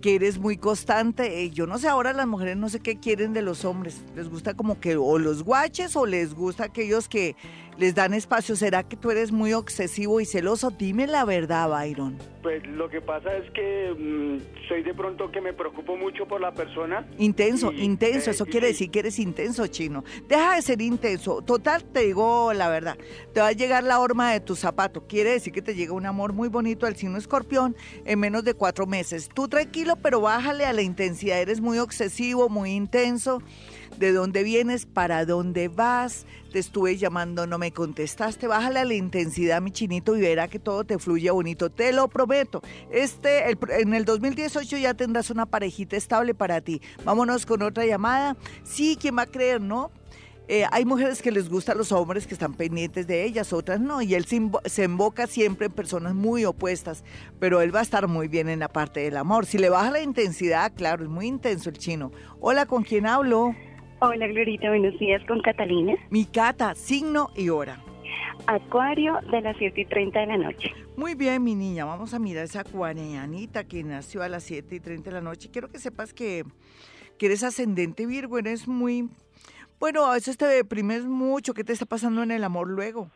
[0.00, 1.42] que eres muy constante.
[1.42, 4.02] Eh, Yo no sé, ahora las mujeres no sé qué quieren de los hombres.
[4.14, 7.36] Les gusta como que o los guaches o les gusta aquellos que
[7.78, 8.56] les dan espacio.
[8.56, 10.70] ¿Será que tú eres muy obsesivo y celoso?
[10.70, 12.16] Dime la verdad, Byron.
[12.42, 16.40] Pues lo que pasa es que mm, soy de pronto que me preocupo mucho por
[16.40, 17.06] la persona.
[17.18, 20.04] Intenso, Y, intenso, eh, eso y quiere decir que eres intenso, chino.
[20.28, 21.42] Deja de ser intenso.
[21.42, 22.96] Total, te digo la verdad.
[23.34, 25.06] Te va a llegar la horma de tu zapato.
[25.06, 28.54] Quiere decir que te llega un amor muy bonito al signo escorpión en menos de
[28.54, 29.28] cuatro meses.
[29.34, 31.40] Tú tranquilo, pero bájale a la intensidad.
[31.40, 33.42] Eres muy obsesivo, muy intenso.
[33.98, 34.84] ¿De dónde vienes?
[34.84, 36.26] ¿Para dónde vas?
[36.52, 38.46] Te estuve llamando, no me contestaste.
[38.46, 41.70] Bájale a la intensidad, mi chinito, y verá que todo te fluye bonito.
[41.70, 42.62] Te lo prometo.
[42.90, 46.82] Este, el- en el 2018 ya tendrás una parejita estable para ti.
[47.04, 48.36] Vámonos con otra llamada.
[48.64, 49.90] Sí, ¿quién va a creer, no?
[50.48, 54.00] Eh, hay mujeres que les gustan los hombres que están pendientes de ellas, otras no,
[54.00, 57.02] y él se, emboca siempre en personas muy opuestas,
[57.40, 59.44] pero él va a estar muy bien en la parte del amor.
[59.46, 62.12] Si le baja la intensidad, claro, es muy intenso el chino.
[62.38, 63.56] Hola, ¿con quién hablo?
[63.98, 65.94] Hola, Glorita, buenos días con Catalina.
[66.10, 67.82] Mi cata, signo y hora.
[68.46, 70.70] Acuario de las 7 y 30 de la noche.
[70.98, 74.80] Muy bien, mi niña, vamos a mirar esa acuarianita que nació a las 7 y
[74.80, 75.48] 30 de la noche.
[75.50, 76.44] Quiero que sepas que,
[77.16, 79.08] que eres ascendente Virgo, eres muy...
[79.80, 81.54] Bueno, a veces te deprimes mucho.
[81.54, 83.10] ¿Qué te está pasando en el amor luego?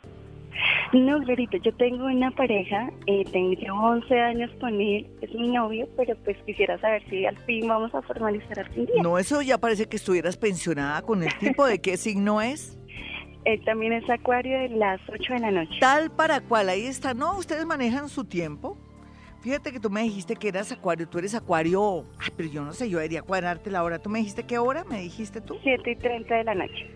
[0.93, 5.49] No, Glorita, yo tengo una pareja, eh, tengo llevo 11 años con él, es mi
[5.49, 9.01] novio, pero pues quisiera saber si al fin vamos a formalizar algún día.
[9.01, 11.65] No, eso ya parece que estuvieras pensionada con el tipo.
[11.65, 12.77] ¿De qué signo es?
[13.45, 15.79] Él también es Acuario de las 8 de la noche.
[15.79, 17.15] Tal para cual, ahí está.
[17.15, 18.77] No, ustedes manejan su tiempo.
[19.43, 22.75] Fíjate que tú me dijiste que eras acuario, tú eres acuario, ay, pero yo no
[22.75, 23.99] sé, yo debería cuadrarte la hora.
[23.99, 24.85] ¿Tú me dijiste qué hora?
[24.85, 25.57] ¿Me dijiste tú?
[25.63, 26.91] 7 y 30 de la noche.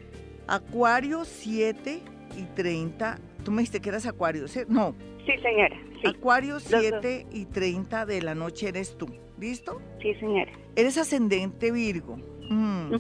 [0.47, 2.03] Acuario 7
[2.37, 3.19] y 30.
[3.45, 4.61] Tú me dijiste que eras acuario, ¿sí?
[4.69, 4.95] No,
[5.27, 5.77] Sí, señora.
[6.03, 6.65] Sí, acuario dos.
[6.65, 9.07] 7 y 30 de la noche eres tú.
[9.39, 9.81] ¿Listo?
[10.01, 10.53] sí, señora.
[10.77, 12.17] Eres ascendente Virgo.
[12.51, 12.95] Mm.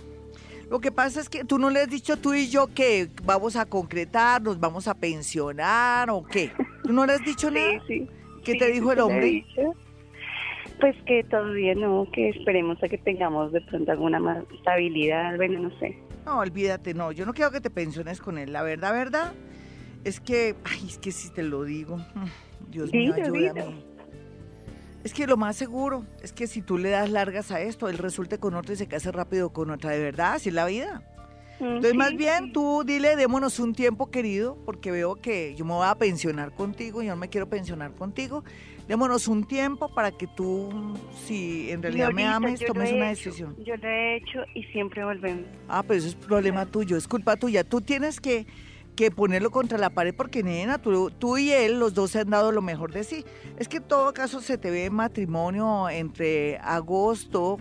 [0.70, 3.57] Lo que pasa es que tú no le has dicho tú y yo que vamos
[3.57, 6.50] a concretar, nos vamos a pensionar o qué.
[6.83, 7.83] ¿Tú no le has dicho Sí, nada?
[7.87, 8.09] sí.
[8.42, 9.44] ¿Qué Sí, te dijo el hombre?
[10.80, 15.61] Pues que todavía no, que esperemos a que tengamos de pronto alguna más estabilidad, bueno,
[15.61, 15.96] no sé.
[16.26, 18.52] No, olvídate, no, yo no quiero que te pensiones con él.
[18.52, 19.33] La verdad, verdad,
[20.04, 23.84] es que, ay, es que si te lo digo, mm, Dios mío, ayúdame.
[25.02, 27.98] Es que lo más seguro es que si tú le das largas a esto, él
[27.98, 31.02] resulte con otro y se case rápido con otra, de verdad, así es la vida.
[31.60, 35.86] Entonces, más bien, tú dile, démonos un tiempo, querido, porque veo que yo me voy
[35.86, 38.44] a pensionar contigo, y yo no me quiero pensionar contigo.
[38.88, 43.56] Démonos un tiempo para que tú, si en realidad me ames, tomes una decisión.
[43.64, 45.44] Yo lo he hecho y siempre volvemos.
[45.68, 47.64] Ah, pero eso es problema tuyo, es culpa tuya.
[47.64, 48.46] Tú tienes que,
[48.94, 52.30] que ponerlo contra la pared porque, nena, tú, tú y él, los dos se han
[52.30, 53.24] dado lo mejor de sí.
[53.59, 57.59] Es que en todo caso se te ve matrimonio entre agosto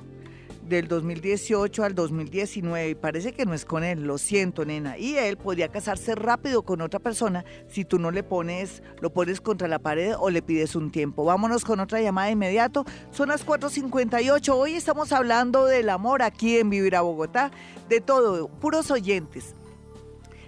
[0.67, 4.97] del 2018 al 2019 y parece que no es con él, lo siento, nena.
[4.97, 9.41] Y él podría casarse rápido con otra persona si tú no le pones, lo pones
[9.41, 11.25] contra la pared o le pides un tiempo.
[11.25, 12.85] Vámonos con otra llamada de inmediato.
[13.11, 14.53] Son las 4.58.
[14.53, 17.51] Hoy estamos hablando del amor aquí en Vivir a Bogotá,
[17.89, 19.55] de todo, puros oyentes.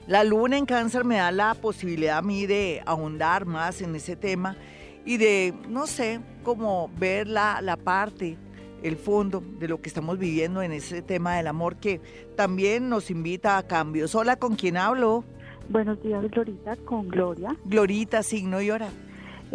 [0.07, 4.15] La luna en cáncer me da la posibilidad a mí de ahondar más en ese
[4.15, 4.55] tema
[5.03, 8.37] y de, no sé, como ver la, la parte
[8.83, 12.01] el fondo de lo que estamos viviendo en ese tema del amor que
[12.35, 14.13] también nos invita a cambios.
[14.13, 15.23] Hola, ¿con quién hablo?
[15.69, 17.55] Buenos días, Glorita, con Gloria.
[17.65, 18.89] Glorita, signo y hora.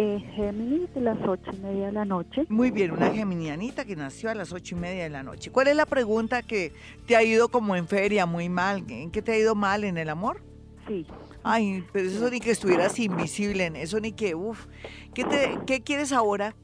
[0.03, 2.47] Eh, Géminis de las ocho y media de la noche.
[2.49, 5.51] Muy bien, una geminianita que nació a las ocho y media de la noche.
[5.51, 6.73] ¿Cuál es la pregunta que
[7.07, 8.83] te ha ido como en feria, muy mal?
[8.89, 10.41] ¿En qué te ha ido mal en el amor?
[10.89, 11.07] Sí.
[11.43, 14.69] Ay, pero eso ni que estuvieras invisible en eso, ni que, uff.
[15.13, 16.57] ¿Qué, te, ¿Qué quieres ahora?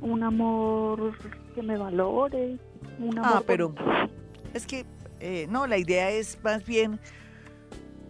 [0.00, 1.18] Un amor
[1.52, 2.58] que me valore.
[3.00, 3.74] Un ah, pero
[4.54, 4.86] es que,
[5.18, 7.00] eh, no, la idea es más bien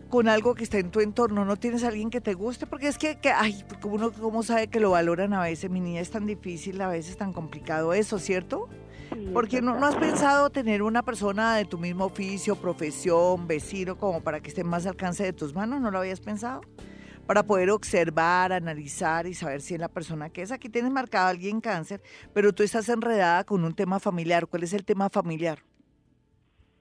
[0.08, 2.88] con algo que está en tu entorno, no tienes a alguien que te guste, porque
[2.88, 6.10] es que, que ay, uno cómo sabe que lo valoran a veces, mi niña es
[6.10, 8.68] tan difícil, a veces tan complicado eso, ¿cierto?
[9.32, 14.20] porque no, no has pensado tener una persona de tu mismo oficio, profesión, vecino, como
[14.20, 16.60] para que esté más al alcance de tus manos, ¿no lo habías pensado?
[17.26, 20.52] para poder observar, analizar y saber si es la persona que es.
[20.52, 22.00] Aquí tienes marcado a alguien cáncer,
[22.32, 24.46] pero tú estás enredada con un tema familiar.
[24.46, 25.58] ¿Cuál es el tema familiar?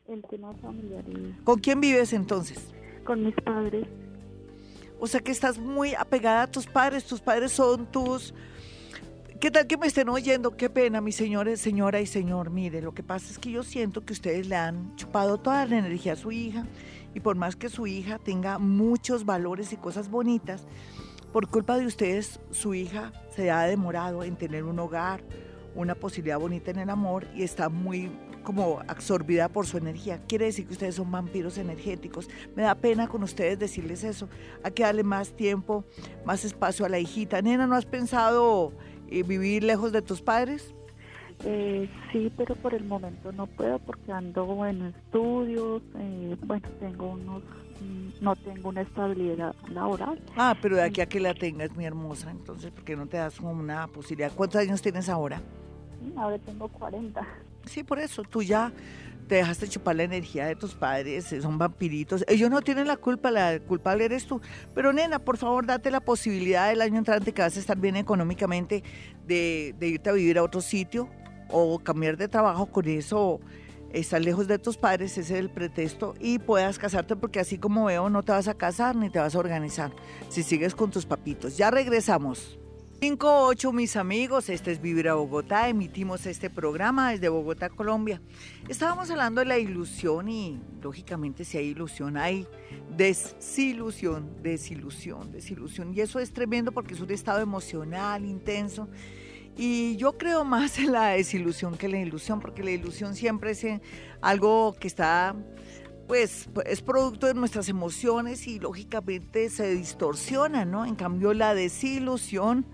[0.08, 1.04] El tema familiar.
[1.44, 2.75] ¿Con quién vives entonces?
[3.06, 3.88] Con mis padres.
[5.00, 7.06] O sea que estás muy apegada a tus padres.
[7.06, 8.34] Tus padres son tus...
[9.40, 10.58] ¿Qué tal que me estén oyendo?
[10.58, 12.50] Qué pena, mis señores, señora y señor.
[12.50, 15.78] Mire, lo que pasa es que yo siento que ustedes le han chupado toda la
[15.78, 16.66] energía a su hija
[17.14, 20.66] y por más que su hija tenga muchos valores y cosas bonitas,
[21.32, 25.22] por culpa de ustedes su hija se ha demorado en tener un hogar,
[25.76, 28.10] una posibilidad bonita en el amor y está muy
[28.46, 30.22] como absorbida por su energía.
[30.28, 32.30] Quiere decir que ustedes son vampiros energéticos.
[32.56, 34.30] Me da pena con ustedes decirles eso.
[34.64, 35.84] Hay que darle más tiempo,
[36.24, 37.42] más espacio a la hijita.
[37.42, 38.72] Nena, ¿no has pensado
[39.10, 40.74] eh, vivir lejos de tus padres?
[41.44, 47.10] Eh, sí, pero por el momento no puedo porque ando en estudios, eh, bueno, tengo
[47.10, 47.44] unos,
[47.82, 50.22] mm, no tengo una estabilidad laboral.
[50.38, 53.18] Ah, pero de aquí a que la tengas, mi hermosa, entonces, ¿por qué no te
[53.18, 54.32] das como una posibilidad?
[54.34, 55.42] ¿Cuántos años tienes ahora?
[56.16, 57.28] Ahora tengo 40.
[57.68, 58.72] Sí, por eso, tú ya
[59.28, 62.24] te dejaste chupar la energía de tus padres, eh, son vampiritos.
[62.28, 64.40] Ellos no tienen la culpa, la culpable eres tú.
[64.74, 67.96] Pero nena, por favor, date la posibilidad del año entrante que vas a estar bien
[67.96, 68.84] económicamente
[69.26, 71.10] de, de irte a vivir a otro sitio,
[71.50, 73.40] o cambiar de trabajo con eso,
[73.92, 77.86] estar lejos de tus padres, ese es el pretexto, y puedas casarte porque así como
[77.86, 79.92] veo no te vas a casar ni te vas a organizar
[80.30, 81.58] si sigues con tus papitos.
[81.58, 82.60] Ya regresamos.
[83.06, 88.20] 5-8 mis amigos, este es Vivir a Bogotá, emitimos este programa desde Bogotá, Colombia.
[88.68, 92.48] Estábamos hablando de la ilusión y lógicamente si hay ilusión hay
[92.98, 95.94] desilusión, desilusión, desilusión.
[95.94, 98.90] Y eso es tremendo porque es un estado emocional intenso
[99.56, 103.52] y yo creo más en la desilusión que en la ilusión, porque la ilusión siempre
[103.52, 103.68] es
[104.20, 105.36] algo que está,
[106.08, 110.88] pues, es producto de nuestras emociones y lógicamente se distorsiona, ¿no?
[110.88, 112.66] En cambio, la desilusión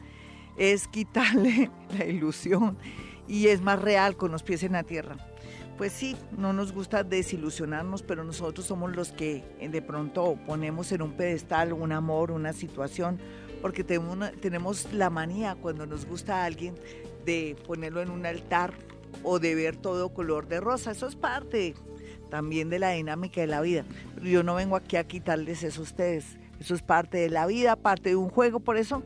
[0.61, 2.77] es quitarle la ilusión
[3.27, 5.17] y es más real con los pies en la tierra.
[5.75, 11.01] Pues sí, no nos gusta desilusionarnos, pero nosotros somos los que de pronto ponemos en
[11.01, 13.17] un pedestal un amor, una situación,
[13.59, 16.75] porque tenemos, la manía cuando nos gusta a alguien
[17.25, 18.73] de ponerlo en un altar
[19.23, 20.91] o de ver todo color de rosa.
[20.91, 21.73] Eso es parte
[22.29, 23.83] también de la dinámica de la vida.
[24.21, 26.37] Yo no vengo aquí a quitarles eso a ustedes.
[26.59, 28.59] Eso es parte de la vida, parte de un juego.
[28.59, 29.01] Por eso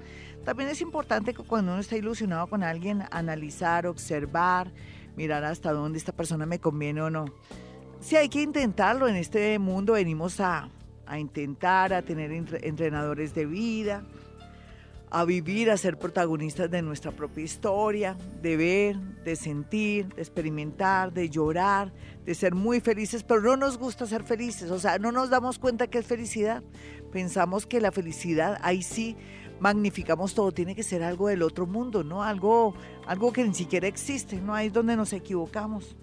[0.46, 4.72] también es importante que cuando uno está ilusionado con alguien, analizar, observar,
[5.18, 7.26] mirar hasta dónde esta persona me conviene o no.
[8.00, 10.70] Si hay que intentarlo en este mundo, venimos a,
[11.08, 14.04] a intentar, a tener entrenadores de vida,
[15.10, 21.12] a vivir, a ser protagonistas de nuestra propia historia, de ver, de sentir, de experimentar,
[21.12, 21.92] de llorar,
[22.24, 25.58] de ser muy felices, pero no nos gusta ser felices, o sea, no nos damos
[25.58, 26.62] cuenta que es felicidad.
[27.12, 29.16] Pensamos que la felicidad, ahí sí
[29.60, 32.24] magnificamos todo, tiene que ser algo del otro mundo, ¿no?
[32.24, 32.76] Algo,
[33.08, 34.54] algo que ni siquiera existe, ¿no?
[34.54, 35.96] Ahí es donde nos equivocamos.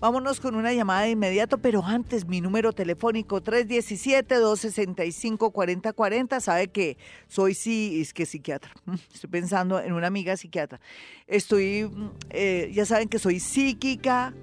[0.00, 6.40] Vámonos con una llamada de inmediato, pero antes mi número telefónico 317-265-4040.
[6.40, 6.96] Sabe que
[7.26, 8.70] soy sí, es que psiquiatra.
[9.12, 10.80] Estoy pensando en una amiga psiquiatra.
[11.26, 11.90] Estoy,
[12.30, 14.34] eh, ya saben que soy psíquica,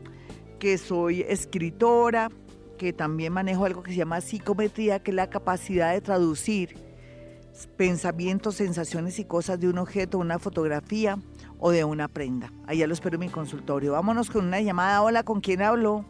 [0.59, 2.29] que soy escritora,
[2.77, 6.84] que también manejo algo que se llama psicometría, que es la capacidad de traducir
[7.77, 11.17] pensamientos, sensaciones y cosas de un objeto, una fotografía
[11.59, 12.51] o de una prenda.
[12.67, 13.93] Allá lo espero en mi consultorio.
[13.93, 15.01] Vámonos con una llamada.
[15.01, 16.05] Hola, ¿con quién hablo?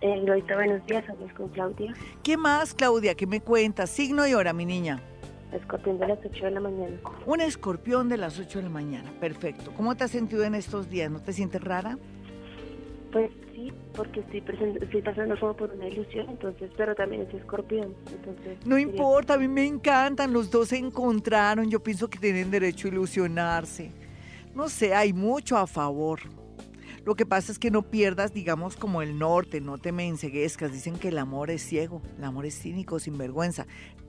[0.00, 0.22] Eh,
[0.54, 1.94] buenos días, hablas con Claudia.
[2.22, 3.14] ¿Qué más, Claudia?
[3.14, 3.88] ¿Qué me cuentas?
[3.88, 5.02] Signo y hora, mi niña.
[5.52, 6.96] Escorpión de las 8 de la mañana.
[7.26, 9.72] Un escorpión de las 8 de la mañana, perfecto.
[9.76, 11.10] ¿Cómo te has sentido en estos días?
[11.10, 11.96] ¿No te sientes rara?
[13.14, 14.42] Pues sí, porque estoy,
[14.82, 17.94] estoy pasando como por una ilusión, entonces, pero también es escorpión.
[18.12, 22.50] Entonces, no importa, a mí me encantan, los dos se encontraron, yo pienso que tienen
[22.50, 23.90] derecho a ilusionarse
[24.54, 26.20] no sé, hay mucho a favor.
[27.04, 30.10] Lo que pasa es que no pierdas, digamos, como el norte, no te me.
[30.10, 33.66] Dicen que el amor es ciego, el amor es cínico, sin vergüenza.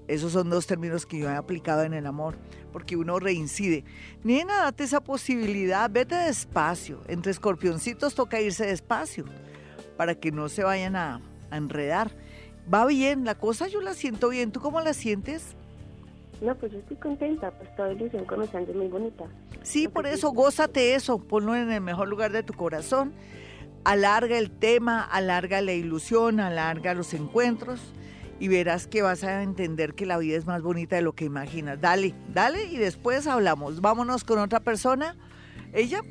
[0.07, 2.37] Esos son dos términos que yo he aplicado en el amor,
[2.71, 3.83] porque uno reincide.
[4.23, 7.01] Nena, date esa posibilidad, vete despacio.
[7.07, 9.25] Entre escorpioncitos toca irse despacio,
[9.97, 12.11] para que no se vayan a, a enredar.
[12.73, 14.51] Va bien, la cosa yo la siento bien.
[14.51, 15.55] ¿Tú cómo la sientes?
[16.41, 19.25] No, pues yo estoy contenta, pues toda ilusión comenzando es muy bonita.
[19.63, 23.13] Sí, por eso, gózate eso, ponlo en el mejor lugar de tu corazón.
[23.83, 27.81] Alarga el tema, alarga la ilusión, alarga los encuentros
[28.39, 31.25] y verás que vas a entender que la vida es más bonita de lo que
[31.25, 31.79] imaginas.
[31.79, 33.81] Dale, dale y después hablamos.
[33.81, 35.15] Vámonos con otra persona.
[35.73, 36.01] Ella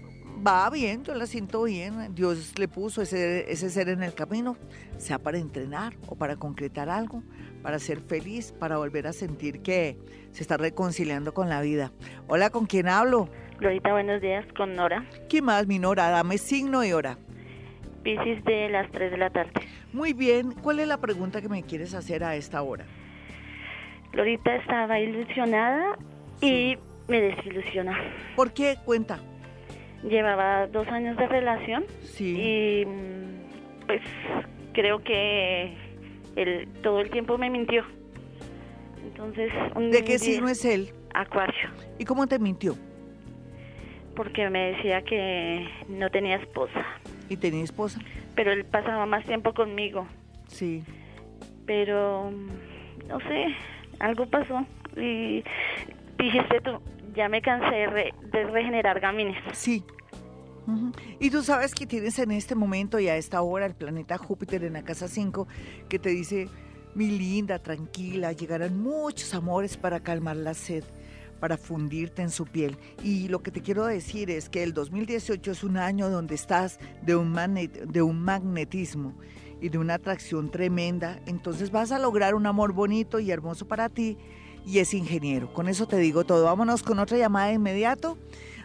[0.47, 2.15] va bien, yo la siento bien.
[2.15, 4.57] Dios le puso ese, ese ser en el camino,
[4.99, 7.23] sea para entrenar o para concretar algo,
[7.65, 9.97] para ser feliz, para volver a sentir que
[10.33, 11.93] se está reconciliando con la vida.
[12.29, 13.31] Hola, ¿con quién hablo?
[13.59, 15.07] Glorita, buenos días, con Nora.
[15.31, 16.11] ¿Qué más, mi Nora?
[16.11, 17.17] Dame signo y hora.
[18.03, 19.53] Piscis de las 3 de la tarde.
[19.95, 22.85] Muy bien, ¿cuál es la pregunta que me quieres hacer a esta hora?
[24.13, 25.97] Glorita estaba ilusionada
[26.43, 26.77] y
[27.09, 27.99] me desilusiona.
[28.37, 28.77] ¿Por qué?
[28.85, 29.21] Cuenta.
[30.03, 31.87] Llevaba dos años de relación.
[32.03, 32.37] Sí.
[32.39, 32.87] Y
[33.87, 34.03] pues
[34.75, 35.84] creo que
[36.37, 37.85] él todo el tiempo me mintió.
[39.03, 39.53] Entonces,
[39.93, 40.93] ¿de qué signo es él?
[41.15, 41.71] Acuario.
[41.99, 42.75] ¿Y cómo te mintió?
[44.17, 46.85] Porque me decía que no tenía esposa.
[47.29, 48.01] ¿Y tenía esposa?
[48.35, 50.07] Pero él pasaba más tiempo conmigo.
[50.49, 50.83] Sí.
[51.67, 52.31] Pero,
[53.09, 53.55] no sé,
[54.01, 54.67] algo pasó.
[54.97, 55.43] Y
[56.19, 56.81] dijiste tú,
[57.15, 59.37] ya me cansé de, regenerar gamines.
[59.53, 59.85] Sí.
[61.19, 64.65] Y tú sabes que tienes en este momento y a esta hora el planeta Júpiter
[64.65, 65.47] en la casa 5
[65.89, 66.49] que te dice,
[66.95, 70.85] mi linda, tranquila, llegarán muchos amores para calmar la sed,
[71.41, 72.79] para fundirte en su piel.
[73.03, 76.79] Y lo que te quiero decir es que el 2018 es un año donde estás
[77.03, 79.15] de un, de un magnetismo
[79.61, 81.21] y de una atracción tremenda.
[81.27, 84.17] Entonces vas a lograr un amor bonito y hermoso para ti
[84.67, 85.53] y es ingeniero.
[85.53, 86.45] Con eso te digo todo.
[86.45, 88.19] Vámonos con otra llamada de inmediato.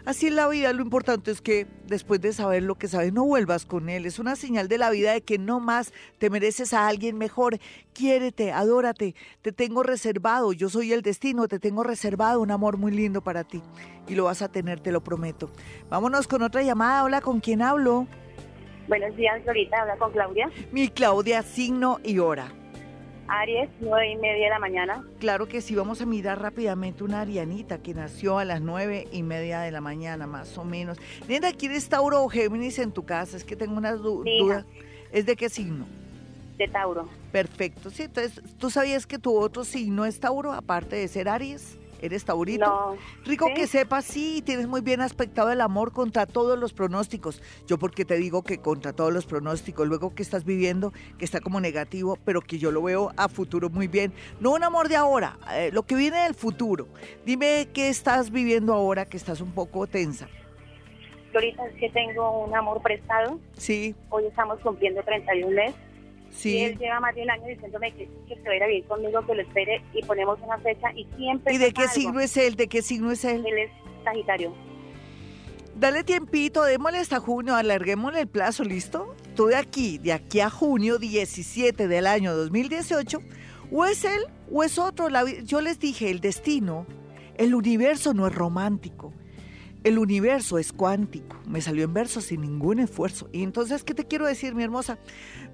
[0.04, 3.24] Así es la vida, lo importante es que después de saber lo que sabes, no
[3.24, 4.06] vuelvas con él.
[4.06, 7.58] Es una señal de la vida de que no más te mereces a alguien mejor.
[7.92, 12.92] Quiérete, adórate, te tengo reservado, yo soy el destino, te tengo reservado un amor muy
[12.92, 13.62] lindo para ti.
[14.08, 15.50] Y lo vas a tener, te lo prometo.
[15.88, 17.04] Vámonos con otra llamada.
[17.04, 18.06] Hola, ¿con quién hablo?
[18.88, 19.82] Buenos días, Florita.
[19.82, 20.50] Habla con Claudia.
[20.72, 22.52] Mi Claudia, signo y hora.
[23.30, 25.04] Aries, nueve y media de la mañana.
[25.20, 29.22] Claro que sí, vamos a mirar rápidamente una arianita que nació a las nueve y
[29.22, 30.98] media de la mañana, más o menos.
[31.28, 33.36] Nena, ¿quieres Tauro o Géminis en tu casa?
[33.36, 34.66] Es que tengo una duda.
[35.12, 35.86] ¿Es de qué signo?
[36.58, 37.08] De Tauro.
[37.32, 41.78] Perfecto, sí, entonces, ¿tú sabías que tu otro signo es Tauro, aparte de ser Aries?
[42.00, 42.64] ¿Eres taurito?
[42.64, 42.96] No.
[43.24, 47.42] Rico que sepas, sí, tienes muy bien aspectado el amor contra todos los pronósticos.
[47.66, 51.40] Yo porque te digo que contra todos los pronósticos, luego que estás viviendo, que está
[51.40, 54.12] como negativo, pero que yo lo veo a futuro muy bien.
[54.40, 56.88] No un amor de ahora, eh, lo que viene del futuro.
[57.26, 60.28] Dime qué estás viviendo ahora, que estás un poco tensa.
[61.34, 63.38] Ahorita es que tengo un amor prestado.
[63.52, 63.94] Sí.
[64.08, 65.89] Hoy estamos cumpliendo 31 meses.
[66.30, 66.56] Sí.
[66.56, 69.26] Y él lleva más de un año diciéndome que, que se va a bien conmigo,
[69.26, 71.54] que lo espere y ponemos una fecha y siempre.
[71.54, 72.56] ¿Y de qué signo es él?
[72.56, 73.44] ¿De qué signo es él?
[73.46, 73.70] Él es
[74.04, 74.54] Sagitario.
[75.80, 79.14] Dale tiempito, démosle hasta junio, alarguémosle el plazo, ¿listo?
[79.34, 83.18] Tú de aquí, de aquí a junio 17 del año 2018,
[83.72, 84.22] o es él
[84.52, 85.08] o es otro.
[85.44, 86.86] yo les dije, el destino,
[87.36, 89.14] el universo no es romántico.
[89.82, 91.36] El universo es cuántico.
[91.46, 93.30] Me salió en verso sin ningún esfuerzo.
[93.32, 94.98] Y entonces, ¿qué te quiero decir, mi hermosa?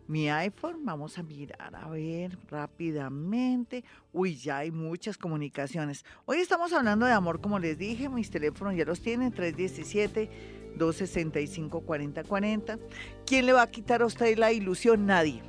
[0.10, 0.84] mi iPhone.
[0.84, 3.86] Vamos a mirar, a ver rápidamente.
[4.12, 6.04] Uy, ya hay muchas comunicaciones.
[6.26, 10.58] Hoy estamos hablando de amor, como les dije, mis teléfonos ya los tienen, 317.
[10.78, 12.80] 265-4040.
[13.26, 15.06] ¿Quién le va a quitar a usted la ilusión?
[15.06, 15.42] Nadie.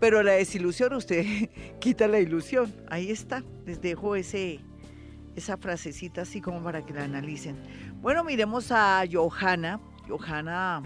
[0.00, 1.50] Pero la desilusión, usted
[1.80, 2.72] quita la ilusión.
[2.88, 3.42] Ahí está.
[3.64, 4.60] Les dejo ese,
[5.34, 7.56] esa frasecita así como para que la analicen.
[8.02, 9.80] Bueno, miremos a Johanna.
[10.08, 10.82] Johanna,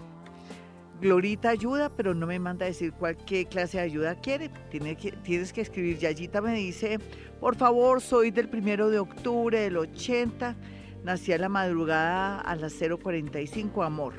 [1.01, 4.51] Glorita ayuda, pero no me manda a decir cuál, qué clase de ayuda quiere.
[4.71, 5.99] Tiene que, tienes que escribir.
[5.99, 6.99] Yayita me dice,
[7.41, 10.57] por favor, soy del primero de octubre del 80
[11.05, 14.13] Nací a la madrugada a las 0.45, amor.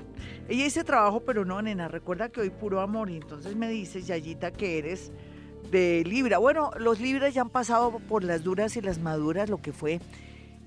[0.49, 3.09] Ella dice trabajo, pero no, nena, recuerda que hoy puro amor.
[3.11, 5.11] Y entonces me dice, Yayita, que eres
[5.69, 6.39] de Libra.
[6.39, 9.99] Bueno, los Libras ya han pasado por las duras y las maduras, lo que fue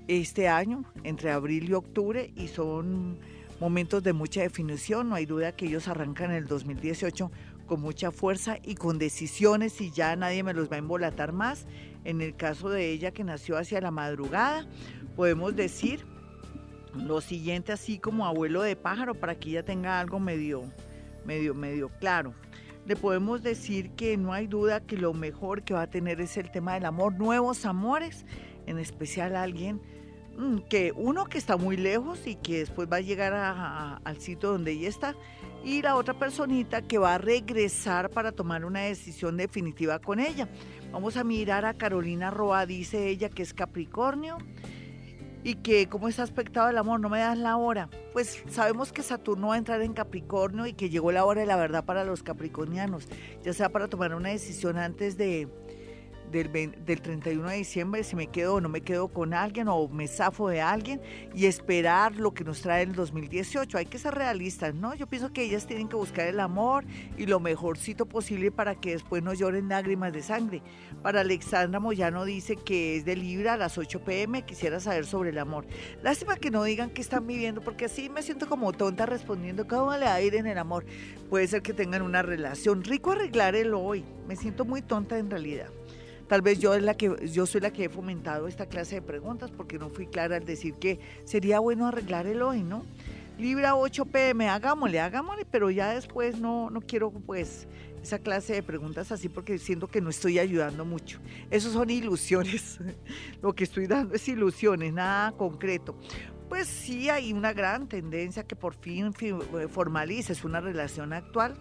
[0.07, 3.19] este año, entre abril y octubre, y son
[3.61, 5.09] momentos de mucha definición.
[5.09, 7.31] No hay duda que ellos arrancan el 2018
[7.67, 11.67] con mucha fuerza y con decisiones y ya nadie me los va a embolatar más.
[12.05, 14.67] En el caso de ella que nació hacia la madrugada,
[15.17, 16.05] podemos decir
[16.95, 20.63] lo siguiente así como abuelo de pájaro para que ella tenga algo medio,
[21.25, 22.35] medio, medio claro.
[22.87, 26.37] Le podemos decir que no hay duda que lo mejor que va a tener es
[26.37, 28.27] el tema del amor, nuevos amores,
[28.67, 29.81] en especial alguien
[30.69, 34.73] que uno que está muy lejos y que después va a llegar al sitio donde
[34.73, 35.15] ella está
[35.65, 40.49] y la otra personita que va a regresar para tomar una decisión definitiva con ella.
[40.93, 44.39] Vamos a mirar a Carolina Roa, dice ella que es Capricornio
[45.43, 47.89] y que cómo está aspectado el amor, no me das la hora.
[48.13, 51.47] Pues sabemos que Saturno va a entrar en Capricornio y que llegó la hora de
[51.47, 53.09] la verdad para los capricornianos,
[53.43, 55.49] ya sea para tomar una decisión antes de,
[56.31, 60.09] del, 31 de diciembre, si me quedo o no me quedo con alguien o me
[60.09, 61.01] zafo de alguien
[61.35, 63.79] y esperar lo que nos trae el 2018.
[63.79, 64.95] Hay que ser realistas, ¿no?
[64.95, 66.85] Yo pienso que ellas tienen que buscar el amor
[67.17, 70.63] y lo mejorcito posible para que después no lloren lágrimas de sangre.
[71.03, 75.31] Para Alexandra Moyano dice que es de Libra a las 8 pm, quisiera saber sobre
[75.31, 75.67] el amor.
[76.03, 79.93] Lástima que no digan que están viviendo, porque así me siento como tonta respondiendo cómo
[79.97, 80.85] le va a ir en el amor.
[81.31, 82.83] Puede ser que tengan una relación.
[82.83, 84.05] Rico arreglar el hoy.
[84.27, 85.69] Me siento muy tonta en realidad.
[86.29, 89.03] Tal vez yo, es la que, yo soy la que he fomentado esta clase de
[89.03, 92.85] preguntas porque no fui clara al decir que sería bueno arreglar el hoy, ¿no?
[93.39, 97.67] Libra 8 pm, hagámosle, hagámosle, pero ya después no, no quiero pues
[98.01, 101.19] esa clase de preguntas así porque siento que no estoy ayudando mucho.
[101.51, 102.79] Esos son ilusiones.
[103.43, 105.97] Lo que estoy dando es ilusiones, nada concreto.
[106.49, 109.13] Pues sí hay una gran tendencia que por fin
[109.69, 111.57] formalices una relación actual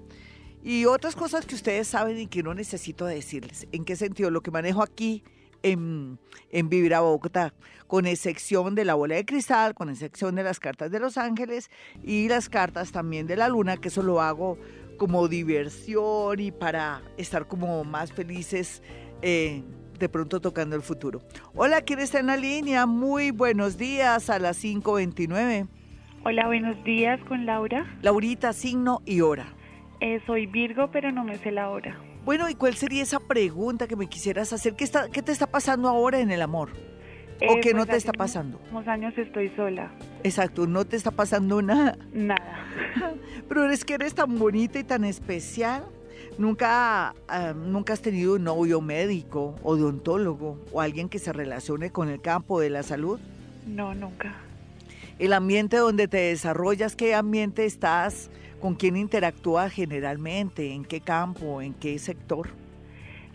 [0.64, 3.68] Y otras cosas que ustedes saben y que no necesito decirles.
[3.70, 4.30] ¿En qué sentido?
[4.30, 5.24] Lo que manejo aquí
[5.62, 6.18] en,
[6.50, 7.54] en Vivir a Bogotá,
[7.86, 11.70] con excepción de la bola de cristal, con excepción de las cartas de los ángeles
[12.02, 14.58] y las cartas también de la luna, que eso lo hago
[14.98, 18.82] como diversión y para estar como más felices
[19.22, 19.62] eh,
[19.98, 21.22] de pronto tocando el futuro.
[21.54, 22.86] Hola, ¿quién está en la línea?
[22.86, 25.68] Muy buenos días a las 5.29.
[26.24, 27.86] Hola, buenos días con Laura.
[28.02, 29.54] Laurita, signo y hora.
[30.00, 31.98] Eh, soy Virgo, pero no me sé la hora.
[32.28, 34.74] Bueno, ¿y cuál sería esa pregunta que me quisieras hacer?
[34.74, 36.72] ¿Qué, está, qué te está pasando ahora en el amor?
[37.40, 38.60] ¿O Eh, qué no pues te hace está pasando?
[38.70, 39.90] Unos años estoy sola.
[40.24, 41.96] Exacto, no te está pasando nada.
[42.12, 42.66] Nada.
[43.48, 45.86] Pero es que eres tan bonita y tan especial.
[46.36, 52.10] Nunca, ah, nunca has tenido un novio médico, odontólogo o alguien que se relacione con
[52.10, 53.18] el campo de la salud.
[53.66, 54.34] No, nunca.
[55.18, 58.30] El ambiente donde te desarrollas, ¿qué ambiente estás?
[58.60, 60.72] ¿Con quién interactúas generalmente?
[60.72, 61.62] ¿En qué campo?
[61.62, 62.48] ¿En qué sector?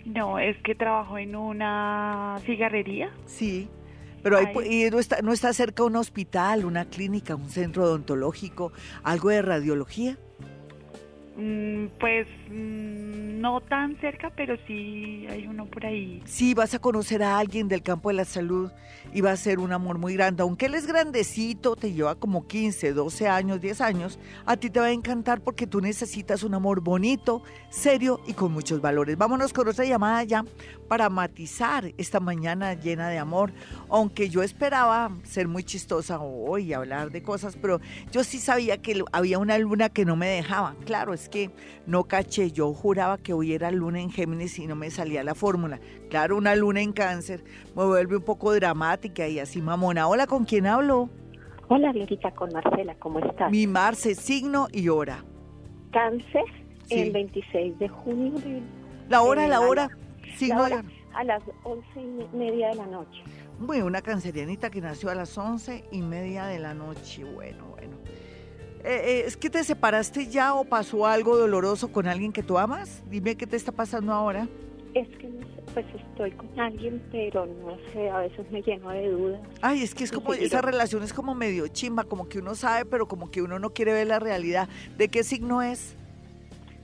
[0.05, 3.09] No, es que trabajo en una cigarrería.
[3.25, 3.69] Sí,
[4.21, 4.85] pero hay, Ay.
[4.85, 9.41] y no, está, no está cerca un hospital, una clínica, un centro odontológico, algo de
[9.41, 10.17] radiología.
[11.37, 16.23] Mm, pues mm, no tan cerca, pero sí hay uno por ahí.
[16.23, 18.71] Sí, vas a conocer a alguien del campo de la salud
[19.13, 20.43] y va a ser un amor muy grande.
[20.43, 24.79] Aunque él es grandecito, te lleva como 15, 12 años, 10 años, a ti te
[24.79, 29.17] va a encantar porque tú necesitas un amor bonito, serio y con muchos valores.
[29.17, 30.45] Vámonos con otra llamada ya
[30.87, 33.51] para matizar esta mañana llena de amor.
[33.89, 38.81] Aunque yo esperaba ser muy chistosa hoy y hablar de cosas, pero yo sí sabía
[38.81, 40.75] que había una luna que no me dejaba.
[40.85, 41.51] Claro, es que
[41.87, 42.51] no caché.
[42.51, 45.79] Yo juraba que hoy era luna en Géminis y no me salía la fórmula.
[46.09, 47.43] Claro, una luna en cáncer
[47.75, 50.07] me vuelve un poco dramática y así mamona.
[50.07, 51.09] Hola, ¿con quién hablo?
[51.67, 53.51] Hola, Glorita, con Marcela, ¿cómo estás?
[53.51, 55.23] Mi Marce, signo y hora.
[55.91, 56.43] Cáncer,
[56.85, 56.99] Sí.
[56.99, 58.31] el 26 de junio.
[58.39, 58.61] de-
[59.09, 59.89] La hora, la hora.
[60.37, 60.89] Signo la y hora, hora.
[61.13, 63.23] a las once y me- media de la noche.
[63.59, 67.23] Bueno, una cancerianita que nació a las once y media de la noche.
[67.23, 67.97] Bueno, bueno.
[68.83, 72.57] Eh, eh, ¿Es que te separaste ya o pasó algo doloroso con alguien que tú
[72.57, 73.01] amas?
[73.09, 74.49] Dime qué te está pasando ahora.
[74.93, 78.89] Es que no sé, pues estoy con alguien, pero no sé, a veces me lleno
[78.89, 79.41] de dudas.
[79.61, 82.83] Ay, es que es como, esa relación es como medio chimba, como que uno sabe,
[82.83, 84.67] pero como que uno no quiere ver la realidad.
[84.97, 85.95] ¿De qué signo es?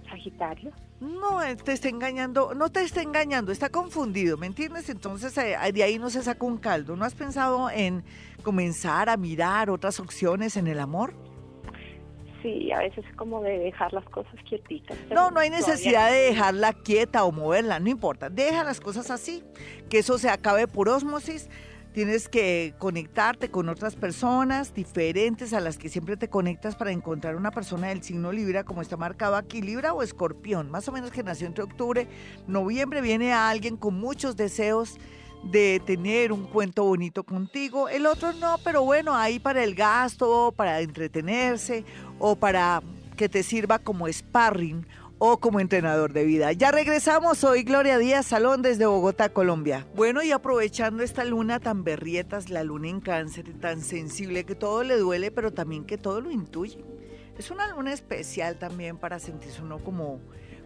[0.09, 0.71] Sagitario.
[1.01, 4.89] No, él te está engañando, no te está engañando, está confundido, ¿me entiendes?
[4.89, 6.95] Entonces eh, de ahí no se saca un caldo.
[6.95, 8.03] ¿No has pensado en
[8.41, 11.13] comenzar a mirar otras opciones en el amor?
[12.41, 14.97] Sí, a veces como de dejar las cosas quietitas.
[15.11, 18.29] No, no hay necesidad de dejarla quieta o moverla, no importa.
[18.29, 19.43] Deja las cosas así,
[19.89, 21.49] que eso se acabe por osmosis.
[21.91, 27.35] Tienes que conectarte con otras personas diferentes a las que siempre te conectas para encontrar
[27.35, 31.11] una persona del signo Libra, como está marcado aquí, Libra o Escorpión, más o menos
[31.11, 32.07] que nació entre octubre,
[32.47, 34.97] noviembre, viene a alguien con muchos deseos
[35.43, 37.89] de tener un cuento bonito contigo.
[37.89, 41.85] El otro no, pero bueno, ahí para el gasto, para entretenerse
[42.19, 42.81] o para
[43.15, 44.85] que te sirva como sparring
[45.17, 46.53] o como entrenador de vida.
[46.53, 49.85] Ya regresamos, hoy Gloria Díaz Salón desde Bogotá, Colombia.
[49.93, 54.83] Bueno, y aprovechando esta luna tan berrietas, la luna en cáncer, tan sensible que todo
[54.83, 56.83] le duele, pero también que todo lo intuye.
[57.37, 60.19] Es una luna especial también para sentirse uno como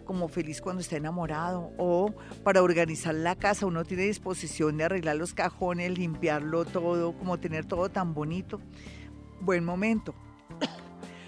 [0.04, 5.16] como feliz cuando está enamorado o para organizar la casa uno tiene disposición de arreglar
[5.16, 8.60] los cajones, limpiarlo todo, como tener todo tan bonito.
[9.40, 10.14] Buen momento.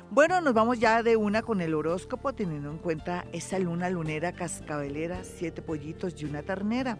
[0.08, 4.30] Bueno, nos vamos ya de una con el horóscopo, teniendo en cuenta esa luna lunera
[4.32, 6.96] cascabelera, siete pollitos y una ternera.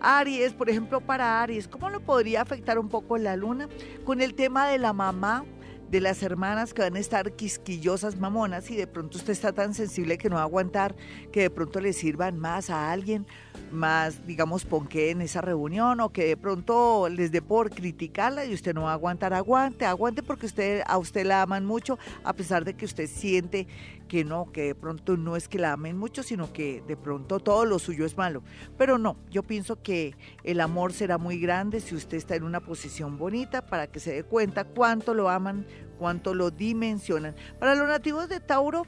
[0.00, 3.68] Aries, por ejemplo, para Aries, ¿cómo lo podría afectar un poco la luna?
[4.04, 5.46] Con el tema de la mamá,
[5.90, 9.74] de las hermanas que van a estar quisquillosas mamonas y de pronto usted está tan
[9.74, 10.96] sensible que no va a aguantar
[11.32, 13.26] que de pronto le sirvan más a alguien,
[13.72, 18.54] más, digamos, ponque en esa reunión o que de pronto les dé por criticarla y
[18.54, 22.32] usted no va a aguantar, aguante, aguante porque usted, a usted la aman mucho, a
[22.32, 23.66] pesar de que usted siente
[24.06, 27.40] que no, que de pronto no es que la amen mucho, sino que de pronto
[27.40, 28.42] todo lo suyo es malo.
[28.78, 30.14] Pero no, yo pienso que
[30.44, 34.12] el amor será muy grande si usted está en una posición bonita para que se
[34.12, 35.66] dé cuenta cuánto lo aman,
[35.98, 37.34] cuánto lo dimensionan.
[37.58, 38.86] Para los nativos de Tauro,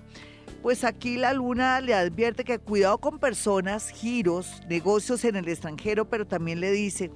[0.62, 6.08] pues aquí la luna le advierte que cuidado con personas, giros, negocios en el extranjero,
[6.08, 7.10] pero también le dice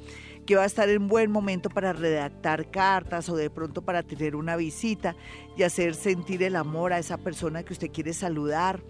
[0.46, 4.34] que va a estar en buen momento para redactar cartas o de pronto para tener
[4.34, 5.14] una visita
[5.56, 8.82] y hacer sentir el amor a esa persona que usted quiere saludar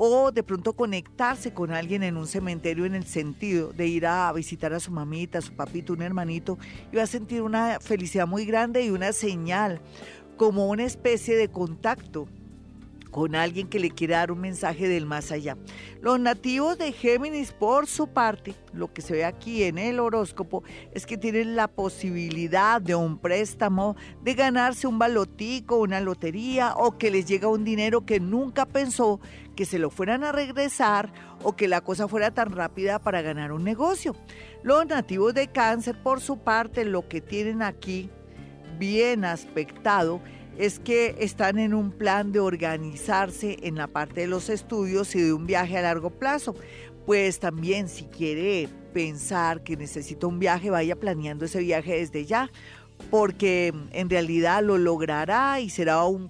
[0.00, 4.32] o de pronto conectarse con alguien en un cementerio en el sentido de ir a
[4.32, 6.56] visitar a su mamita, a su papito, un hermanito
[6.92, 9.80] y va a sentir una felicidad muy grande y una señal
[10.36, 12.28] como una especie de contacto
[13.18, 15.56] con alguien que le quiere dar un mensaje del más allá.
[16.00, 20.62] Los nativos de Géminis, por su parte, lo que se ve aquí en el horóscopo,
[20.92, 26.96] es que tienen la posibilidad de un préstamo, de ganarse un balotico, una lotería, o
[26.96, 29.18] que les llega un dinero que nunca pensó
[29.56, 31.12] que se lo fueran a regresar
[31.42, 34.14] o que la cosa fuera tan rápida para ganar un negocio.
[34.62, 38.10] Los nativos de cáncer, por su parte, lo que tienen aquí
[38.78, 40.20] bien aspectado
[40.58, 45.22] es que están en un plan de organizarse en la parte de los estudios y
[45.22, 46.54] de un viaje a largo plazo.
[47.06, 52.50] pues también si quiere pensar que necesita un viaje, vaya planeando ese viaje desde ya,
[53.10, 56.28] porque en realidad lo logrará y será un,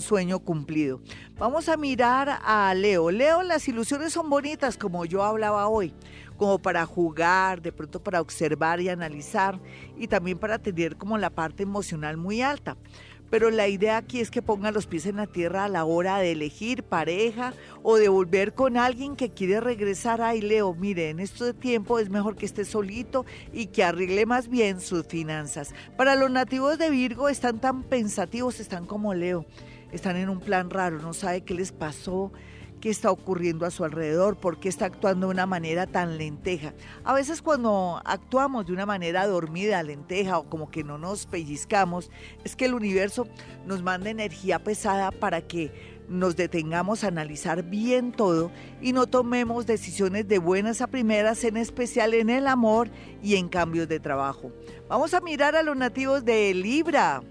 [0.00, 1.00] sueño cumplido.
[1.38, 3.12] Vamos a mirar a Leo.
[3.12, 5.94] Leo, las ilusiones son bonitas, como yo hablaba hoy,
[6.36, 9.60] como para jugar, de pronto para observar y analizar,
[9.96, 12.76] y también para tener como la parte emocional muy alta
[13.32, 16.18] pero la idea aquí es que ponga los pies en la tierra a la hora
[16.18, 20.20] de elegir pareja o de volver con alguien que quiere regresar.
[20.20, 24.48] Ay, Leo, mire, en este tiempo es mejor que esté solito y que arregle más
[24.48, 25.74] bien sus finanzas.
[25.96, 29.46] Para los nativos de Virgo están tan pensativos, están como Leo,
[29.92, 32.32] están en un plan raro, no sabe qué les pasó
[32.82, 36.74] qué está ocurriendo a su alrededor, por qué está actuando de una manera tan lenteja.
[37.04, 42.10] A veces cuando actuamos de una manera dormida, lenteja o como que no nos pellizcamos,
[42.42, 43.28] es que el universo
[43.66, 49.64] nos manda energía pesada para que nos detengamos a analizar bien todo y no tomemos
[49.64, 52.90] decisiones de buenas a primeras, en especial en el amor
[53.22, 54.50] y en cambios de trabajo.
[54.88, 57.22] Vamos a mirar a los nativos de Libra.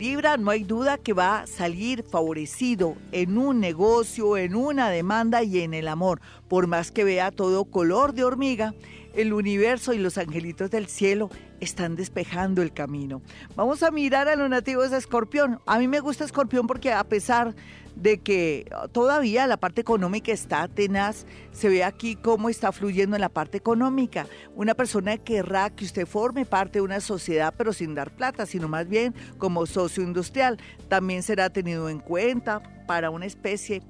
[0.00, 5.42] Libra no hay duda que va a salir favorecido en un negocio, en una demanda
[5.42, 6.22] y en el amor.
[6.48, 8.72] Por más que vea todo color de hormiga,
[9.12, 11.28] el universo y los angelitos del cielo
[11.60, 13.20] están despejando el camino.
[13.56, 15.60] Vamos a mirar a los nativos de Escorpión.
[15.66, 17.54] A mí me gusta Escorpión porque a pesar
[17.96, 23.20] de que todavía la parte económica está tenaz, se ve aquí cómo está fluyendo en
[23.20, 24.26] la parte económica.
[24.54, 28.68] Una persona querrá que usted forme parte de una sociedad, pero sin dar plata, sino
[28.68, 30.58] más bien como socio industrial.
[30.88, 33.82] También será tenido en cuenta para una especie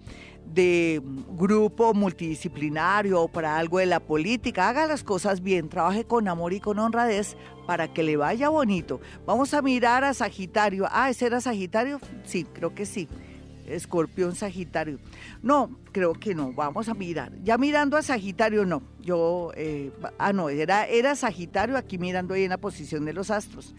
[0.54, 4.68] de grupo multidisciplinario o para algo de la política.
[4.68, 7.36] Haga las cosas bien, trabaje con amor y con honradez
[7.66, 9.00] para que le vaya bonito.
[9.26, 10.86] Vamos a mirar a Sagitario.
[10.90, 12.00] Ah, ¿ese era Sagitario?
[12.24, 13.08] Sí, creo que sí.
[13.70, 14.98] Escorpión Sagitario.
[15.42, 16.52] No, creo que no.
[16.52, 17.32] Vamos a mirar.
[17.42, 18.82] Ya mirando a Sagitario, no.
[19.00, 23.30] Yo, eh, ah, no, era, era Sagitario aquí mirando ahí en la posición de los
[23.30, 23.74] astros.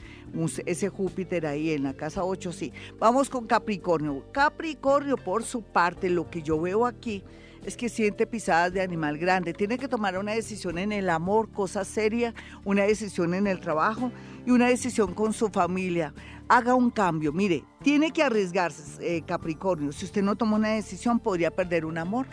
[0.66, 2.74] ese Júpiter ahí en la casa 8, sí.
[3.00, 4.26] Vamos con Capricornio.
[4.32, 7.24] Capricornio, por su parte, lo que yo veo aquí
[7.66, 9.54] es que siente pisadas de animal grande.
[9.54, 12.34] Tiene que tomar una decisión en el amor, cosa seria,
[12.66, 14.12] una decisión en el trabajo
[14.46, 16.14] y una decisión con su familia.
[16.48, 17.32] Haga un cambio.
[17.32, 19.92] Mire, tiene que arriesgarse, eh, Capricornio.
[19.92, 22.26] Si usted no toma una decisión, podría perder un amor,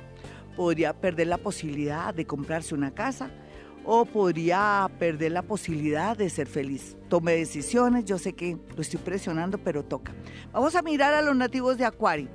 [0.56, 3.30] podría perder la posibilidad de comprarse una casa
[3.90, 6.96] o podría perder la posibilidad de ser feliz.
[7.08, 10.14] Tome decisiones, yo sé que lo estoy presionando, pero toca.
[10.52, 12.28] Vamos a mirar a los nativos de Acuario.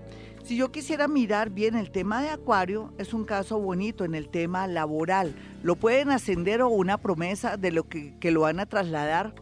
[0.43, 4.27] Si yo quisiera mirar bien el tema de Acuario, es un caso bonito en el
[4.27, 5.33] tema laboral.
[5.63, 9.33] Lo pueden ascender o una promesa de lo que, lo van a trasladar